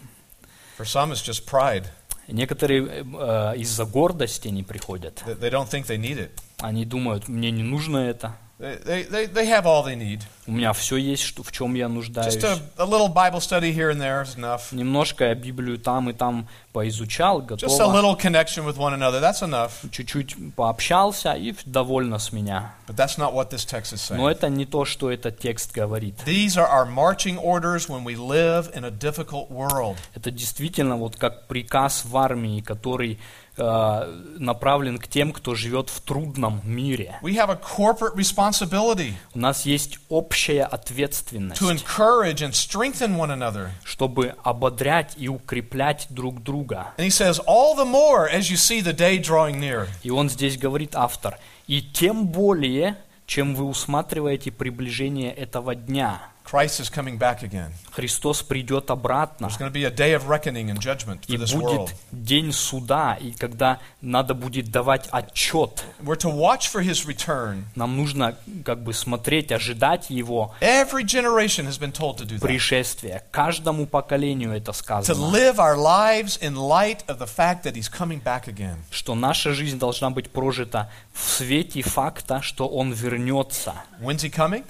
[0.76, 1.84] For some, it's just pride.
[2.26, 5.22] Некоторые э, из-за гордости не приходят.
[5.24, 6.30] They don't think they need it.
[6.58, 8.36] Они думают, мне не нужно это.
[8.58, 10.22] They, they, they, have all they need.
[10.46, 12.36] У меня все есть, что, в чем я нуждаюсь.
[12.36, 12.44] Just
[12.78, 14.72] a, a little Bible study here and there is enough.
[14.72, 17.92] Немножко я Библию там и там поизучал, Just a готово.
[17.92, 19.20] little connection with one another.
[19.20, 19.72] That's enough.
[19.90, 22.74] Чуть-чуть пообщался и довольно с меня.
[22.86, 24.32] But that's not what this text is Но saying.
[24.32, 26.14] это не то, что этот текст говорит.
[26.24, 29.98] These are our marching orders when we live in a difficult world.
[30.14, 33.18] Это действительно вот как приказ в армии, который э,
[33.56, 37.18] направлен к тем, кто живет в трудном мире.
[37.22, 43.30] We have a corporate responsibility У нас есть общая ответственность, to encourage and strengthen one
[43.30, 43.70] another.
[43.84, 46.88] чтобы ободрять и укреплять друг друга.
[46.98, 49.88] And he says, all the more as you see the day drawing near.
[50.02, 52.96] И он здесь говорит, автор, и тем более,
[53.26, 56.20] чем вы усматриваете приближение этого дня.
[56.48, 57.72] Christ is coming back again.
[57.90, 61.36] Христос придет обратно, There's going to be a day of reckoning and judgment for и
[61.36, 61.90] this world.
[61.90, 65.82] будет день суда, и когда надо будет давать отчет.
[66.00, 67.64] We're to watch for his return.
[67.74, 72.40] Нам нужно как бы смотреть, ожидать его Every generation has been told to do that.
[72.40, 73.24] пришествия.
[73.32, 77.88] Каждому поколению это To сказано, live our lives in light of the fact that he's
[77.90, 78.76] coming back again.
[78.90, 83.74] что наша жизнь должна быть прожита в свете факта, что Он вернется.
[84.00, 84.64] When's he coming?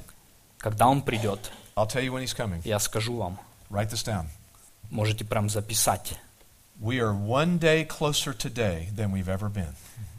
[0.59, 2.63] Когда Он придет, I'll tell you when he's coming.
[2.65, 3.39] я скажу вам.
[3.71, 4.25] Write this down.
[4.91, 6.15] Можете прям записать.
[6.81, 9.75] We are one day closer today than we've ever been.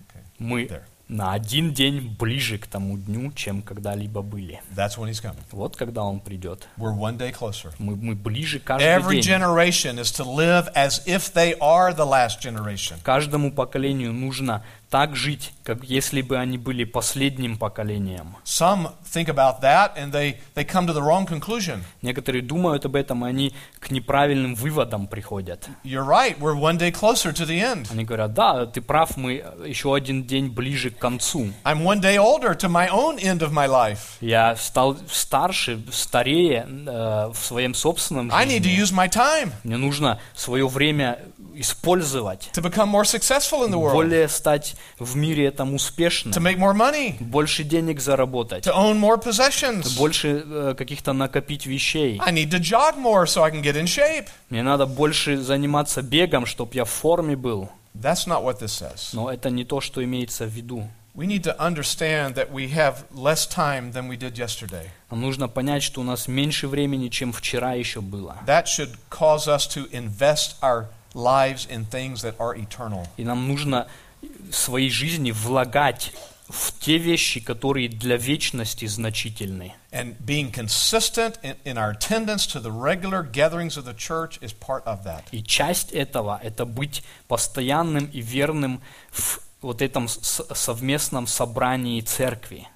[0.08, 0.22] Okay.
[0.38, 0.84] Мы There.
[1.08, 4.62] на один день ближе к тому дню, чем когда-либо были.
[4.76, 5.42] That's when he's coming.
[5.52, 6.68] Вот когда Он придет.
[6.78, 7.74] We're one day closer.
[7.80, 9.40] Мы, мы ближе каждый Every день.
[9.40, 13.00] generation is to live as if they are the last generation.
[13.04, 18.38] Каждому поколению нужно так жить, как если бы они были последним поколением.
[18.46, 21.82] Some think about that and they, they come to the wrong conclusion.
[22.02, 25.68] Некоторые думают об этом, и они к неправильным выводам приходят.
[25.84, 27.88] You're right, we're one day closer to the end.
[27.92, 31.52] Они говорят, да, ты прав, мы еще один день ближе к концу.
[31.66, 34.18] I'm one day older to my own end of my life.
[34.22, 38.84] Я стал старше, старее э, в своем собственном I need to жизни.
[38.84, 41.20] use my time Мне нужно свое время
[41.60, 46.34] использовать, to become more successful in the world, более стать в мире этом to успешным,
[46.44, 49.98] make more money, больше денег заработать, to own more possessions.
[49.98, 52.20] больше э, каких-то накопить вещей.
[52.24, 54.28] I need to jog more so I can get in shape.
[54.50, 57.70] Мне надо больше заниматься бегом, чтобы я в форме был.
[57.96, 59.10] That's not what this says.
[59.14, 60.88] Но это не то, что имеется в виду.
[61.16, 64.90] We need to understand that we have less time than we did yesterday.
[65.10, 68.38] Нам нужно понять, что у нас меньше времени, чем вчера еще было.
[68.46, 70.86] That should cause us to invest our
[71.18, 73.08] lives in things that are eternal.
[73.18, 73.88] И нам нужно
[74.22, 76.14] в своей жизни влагать
[76.50, 79.74] в те вещи, которые для вечности значительны.
[79.92, 84.54] And being consistent in, in our attendance to the regular gatherings of the church is
[84.54, 85.24] part of that.
[85.32, 92.68] И часть этого– это быть постоянным и верным в вот этом совместном собрании церкви.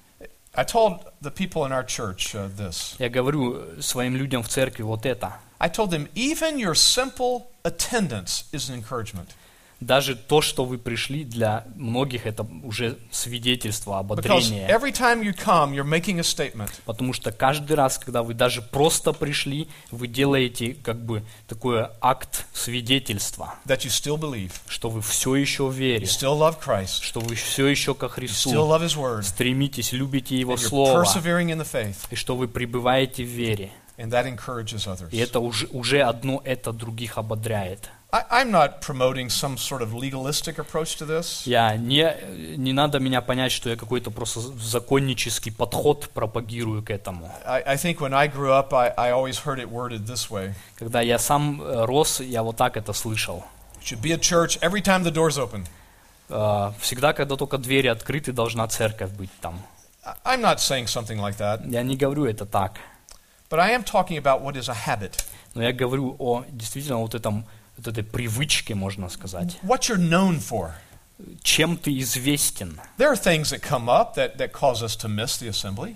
[0.55, 2.97] I told the people in our church uh, this.
[2.99, 5.35] Я говорю своим людям в церкви вот это.
[5.59, 9.35] I told them, even your simple attendance is an encouragement.
[9.82, 14.68] Даже то, что вы пришли, для многих это уже свидетельство, ободрение.
[14.70, 16.70] every time you come, you're making a statement.
[16.86, 22.46] Потому что каждый раз, когда вы даже просто пришли, вы делаете как бы такой акт
[22.54, 27.20] свидетельства, that you still believe, что вы все еще в you still love Christ, что
[27.20, 30.70] вы все еще ко you still Христу love His Word, стремитесь, любите Его and you're
[30.70, 33.72] Слово, persevering in the faith, и что вы пребываете в вере.
[33.98, 35.10] and that encourages others.
[35.12, 37.90] И это уже, уже одно это других ободряет.
[38.14, 41.44] I, I'm not promoting some sort of legalistic approach to this.
[41.46, 42.14] Я не,
[42.58, 47.32] не надо меня понять, что я какой-то просто законнический подход пропагирую к этому.
[47.46, 50.54] I, I think when I grew up, I, I always heard it worded this way.
[50.78, 53.46] Когда я сам э, рос, я вот так это слышал.
[53.80, 55.66] It should be a church every time the door's open.
[56.28, 59.62] Э, Всегда, когда только двери открыты, должна церковь быть там.
[60.26, 62.74] I'm not saying something like that, Я не говорю это так,
[63.50, 67.16] but I am talking about what is a habit, но я говорю о действительно вот
[67.16, 67.46] этом
[67.86, 69.58] вот этой привычке, можно сказать.
[69.64, 70.72] what you're known for.
[71.44, 72.80] Чем ты известен?
[72.98, 75.96] There are things that come up that, that cause us to miss the assembly.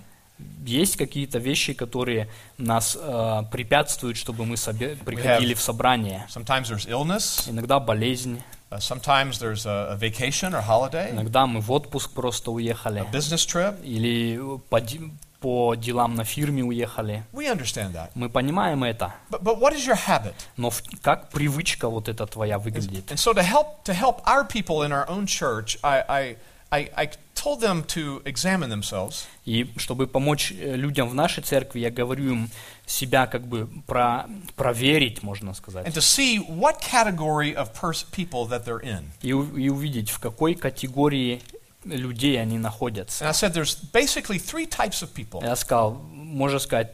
[0.66, 2.28] Есть какие-то вещи, которые
[2.58, 6.26] нас э, препятствуют, чтобы мы собе- приходили в собрание.
[6.28, 11.60] Sometimes there's illness, Иногда болезнь, uh, sometimes there's a, a vacation or holiday, иногда мы
[11.60, 13.82] в отпуск просто a уехали, business trip.
[13.82, 15.10] или по, ди-
[15.46, 17.22] по делам на фирме уехали.
[17.32, 18.10] We understand that.
[18.16, 20.34] Мы понимаем это, But, but what is your habit?
[20.56, 23.12] но в- как привычка вот эта твоя выглядит?
[23.12, 26.36] And so to help to help our people in our own church, I, I,
[26.72, 31.78] I, I told them to examine themselves И чтобы помочь э, людям в нашей церкви,
[31.78, 32.50] я говорю им
[32.84, 34.26] себя как бы про,
[34.56, 37.68] проверить, можно and сказать, to see what category of
[38.10, 39.04] people that they're in.
[39.22, 41.40] и, и увидеть, в какой категории
[41.86, 43.24] людей они находятся.
[43.24, 46.92] And I said there's basically three types of people Я сказал, можно сказать,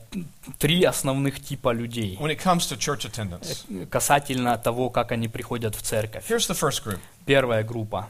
[0.58, 3.64] три основных типа людей when it comes to church attendance.
[3.68, 6.24] э, касательно того, как они приходят в церковь.
[6.28, 7.00] Here's the first group.
[7.26, 8.08] Первая группа.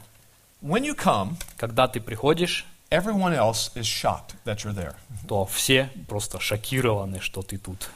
[0.61, 4.95] When you come, Когда ты приходишь, everyone else is shocked that you're there.
[5.27, 7.89] то все просто шокированы, что ты тут.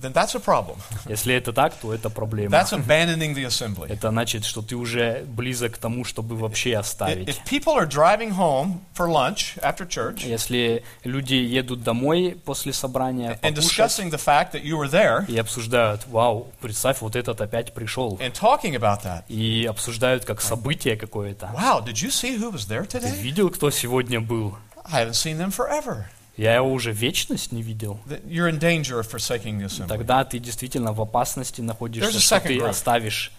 [0.00, 0.76] Then that's a problem.
[1.08, 2.54] Если это так, то это проблема.
[2.56, 3.88] That's abandoning the assembly.
[3.90, 7.28] Это значит, что ты уже близок к тому, чтобы вообще оставить.
[7.28, 13.40] If people are driving home for lunch after church Если люди едут домой после собрания
[13.42, 17.74] and discussing the fact that you were there и обсуждают, вау, представь, вот этот опять
[17.74, 18.18] пришел.
[18.20, 21.50] and talking about that, И обсуждают как событие какое-то.
[21.56, 23.20] wow, did you see who was there Ты today?
[23.20, 24.56] видел, кто сегодня был?
[24.84, 26.04] I haven't seen them forever.
[26.38, 27.98] Я его уже вечность не видел.
[28.06, 29.88] That You're in danger of forsaking the assembly.
[29.88, 32.68] Тогда ты действительно в опасности находишься, что ты group.
[32.68, 33.32] оставишь.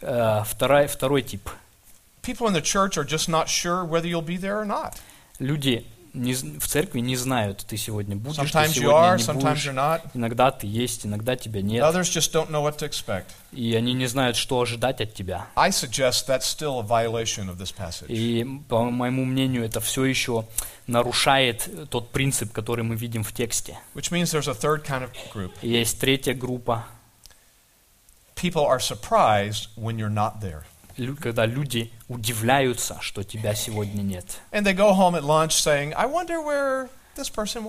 [0.00, 1.50] Э, второй, второй тип.
[2.22, 4.94] People in the church are just not sure whether you'll be there or not.
[5.38, 5.86] Люди
[6.16, 10.10] не в церкви не знают, ты сегодня будешь, ты Sometimes you сегодня are, не будешь.
[10.14, 11.82] Иногда ты есть, иногда тебя нет.
[11.84, 13.26] Others just don't know what to expect.
[13.52, 15.46] И они не знают, что ожидать от тебя.
[15.54, 18.08] I suggest that's still a violation of this passage.
[18.08, 20.46] И, по моему мнению, это все еще
[20.86, 23.78] нарушает тот принцип, который мы видим в тексте.
[23.94, 25.52] Which means there's a third kind of group.
[25.62, 26.86] Есть третья группа,
[28.36, 30.66] People are surprised when you're not there.
[30.97, 34.39] лю- когда люди удивляются, что тебя сегодня нет.
[34.51, 37.04] And they go home at lunch saying, I wonder where this person was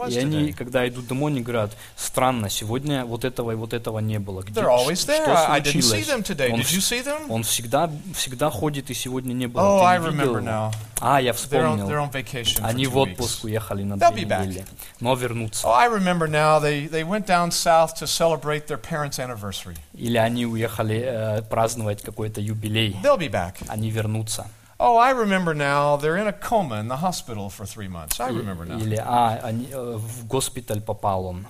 [0.09, 4.19] И они, когда идут домой, они говорят, странно, сегодня вот этого и вот этого не
[4.19, 4.41] было.
[4.41, 5.23] Где, They're always ш- there.
[5.23, 6.07] что I I didn't see случилось?
[6.07, 6.51] them today.
[6.51, 7.25] Он, Did you вс- see them?
[7.29, 9.61] он всегда, всегда ходит, и сегодня не было.
[9.61, 10.73] Oh, I remember его?» now.
[10.99, 11.89] А, я They're on, вспомнил.
[11.89, 13.45] they're on vacation for Они в отпуск weeks.
[13.45, 14.65] уехали на They'll две недели.
[14.99, 15.67] Но вернутся.
[15.67, 16.59] Oh, I remember now.
[16.59, 19.77] They, they went down south to celebrate their parents' anniversary.
[19.93, 22.97] Или они уехали э, праздновать какой-то юбилей.
[23.03, 23.53] They'll be back.
[23.67, 24.47] Они вернутся.
[24.78, 25.96] Oh, I remember now.
[25.96, 28.18] They're in a coma in the hospital for three months.
[28.18, 28.78] I И- remember now.
[28.80, 31.46] Или, а, они, э, в госпиталь попал он.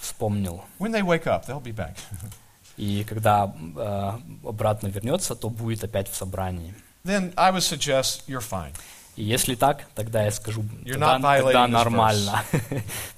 [0.00, 0.64] Вспомнил.
[0.78, 1.96] When they wake up, they'll be back.
[2.78, 6.72] И когда э, обратно вернется, то будет опять в собрании.
[7.04, 8.72] then I would suggest you're fine.
[9.16, 12.42] И если так, тогда я скажу, You're тогда, not violating тогда this нормально.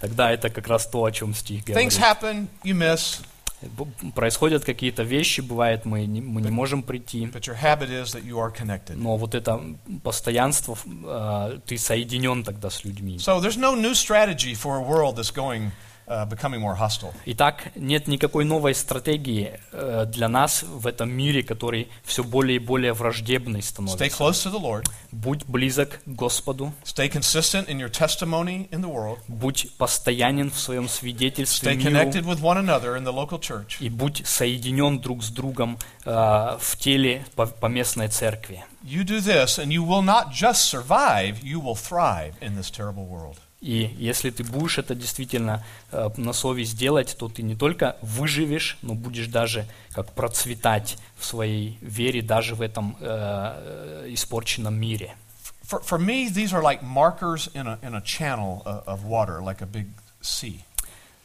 [0.00, 1.92] тогда это как раз то, о чем стих говорит.
[1.92, 3.35] Things happen, you miss, Б-
[4.13, 7.27] Происходят какие-то вещи, бывает, мы не, мы не можем прийти.
[8.95, 9.61] Но вот это
[10.03, 13.17] постоянство, э, ты соединен тогда с людьми.
[13.17, 15.71] So there's no new strategy for a world that's going,
[16.07, 17.13] becoming more hostile.
[17.25, 22.59] Итак, нет никакой новой стратегии э, для нас в этом мире, который все более и
[22.59, 24.05] более враждебный Stay становится.
[24.05, 24.85] close to the Lord.
[25.11, 29.19] Будь близок к Господу, Stay consistent in your testimony in the world.
[29.27, 33.77] будь постоянен в своем свидетельстве Stay connected with one another in the local church.
[33.79, 36.11] и будь соединен друг с другом э,
[36.59, 38.63] в теле по- поместной церкви.
[38.83, 43.05] You do this, and you will not just survive, you will thrive in this terrible
[43.05, 43.37] world.
[43.59, 48.77] И если ты будешь это действительно э, на совесть делать, то ты не только выживешь,
[48.83, 55.15] но будешь даже как процветать в своей вере даже в этом э, э, испорченном мире.
[55.63, 59.41] For, for me, these are like markers in a, in a channel of, of water,
[59.41, 59.87] like a big
[60.21, 60.63] sea.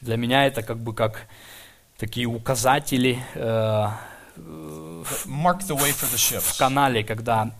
[0.00, 1.28] Для меня это как бы как
[1.98, 3.88] такие указатели э,
[5.26, 6.58] Mark the way for the в ships.
[6.58, 7.50] канале, когда,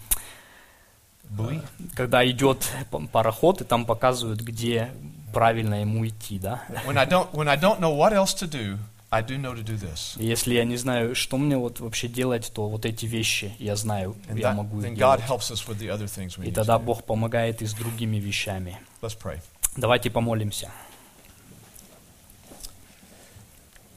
[1.37, 1.62] Buoy?
[1.95, 2.68] когда идет
[3.12, 4.91] пароход, и там показывают, где
[5.33, 6.62] правильно ему идти, да?
[6.87, 8.78] When I don't, when I don't know what else to do,
[9.11, 10.18] I do know to do this.
[10.18, 13.76] И если я не знаю, что мне вот вообще делать, то вот эти вещи я
[13.76, 16.53] знаю, And я that, могу then God helps us with the other things we И
[16.53, 16.78] тогда.
[16.78, 18.78] Бог помогает и с другими вещами.
[19.03, 19.41] Let's pray.
[19.76, 20.70] Давайте помолимся.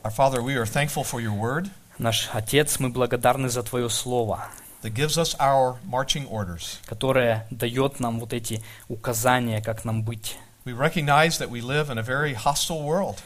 [0.04, 4.50] Our Father, we are thankful for your word Наш Отец, мы благодарны за Твое Слово,
[4.86, 6.80] that gives us our marching orders.
[6.86, 10.38] которое дает нам вот эти указания, как нам быть.
[10.66, 13.18] We recognize that we live in a very hostile world,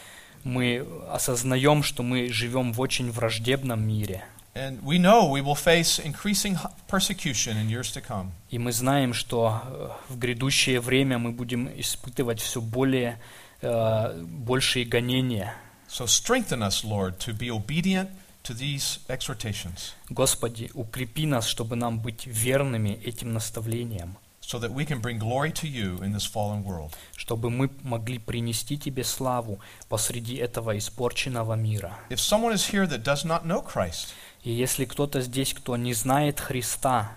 [0.46, 4.24] Мы осознаем, что мы живем в очень враждебном мире.
[4.56, 6.58] and we know we will face increasing
[6.88, 8.32] persecution in years to come.
[8.50, 13.20] И мы знаем, что э, в грядущее время мы будем испытывать все более,
[13.62, 15.54] э, большие гонения.
[15.90, 18.10] So strengthen us, Lord, to be obedient
[18.50, 24.84] to these exhortations, Господи, укрепи нас, чтобы нам быть верными этим наставлениям, so that we
[24.86, 26.96] can bring glory to you in this fallen world.
[27.16, 31.96] чтобы мы могли принести Тебе славу посреди этого испорченного мира.
[32.10, 35.94] If someone is here that does not know Christ, И если кто-то здесь, кто не
[35.94, 37.12] знает Христа,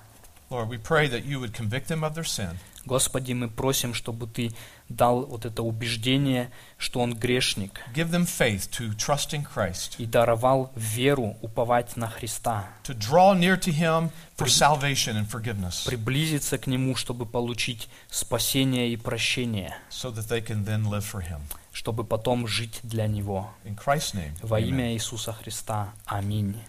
[0.50, 4.26] Lord, we pray that you would convict them of their sin, Господи, мы просим, чтобы
[4.26, 4.52] Ты
[4.88, 10.06] дал вот это убеждение, что он грешник, give them faith to trust in Christ, и
[10.06, 16.58] даровал веру уповать на Христа, to draw near to him for salvation and forgiveness, приблизиться
[16.58, 21.40] к Нему, чтобы получить спасение и прощение, so that they can then live for him.
[21.72, 23.50] чтобы потом жить для Него.
[23.64, 24.32] In Christ's name.
[24.42, 25.92] Во имя Иисуса Христа.
[26.04, 26.60] Аминь.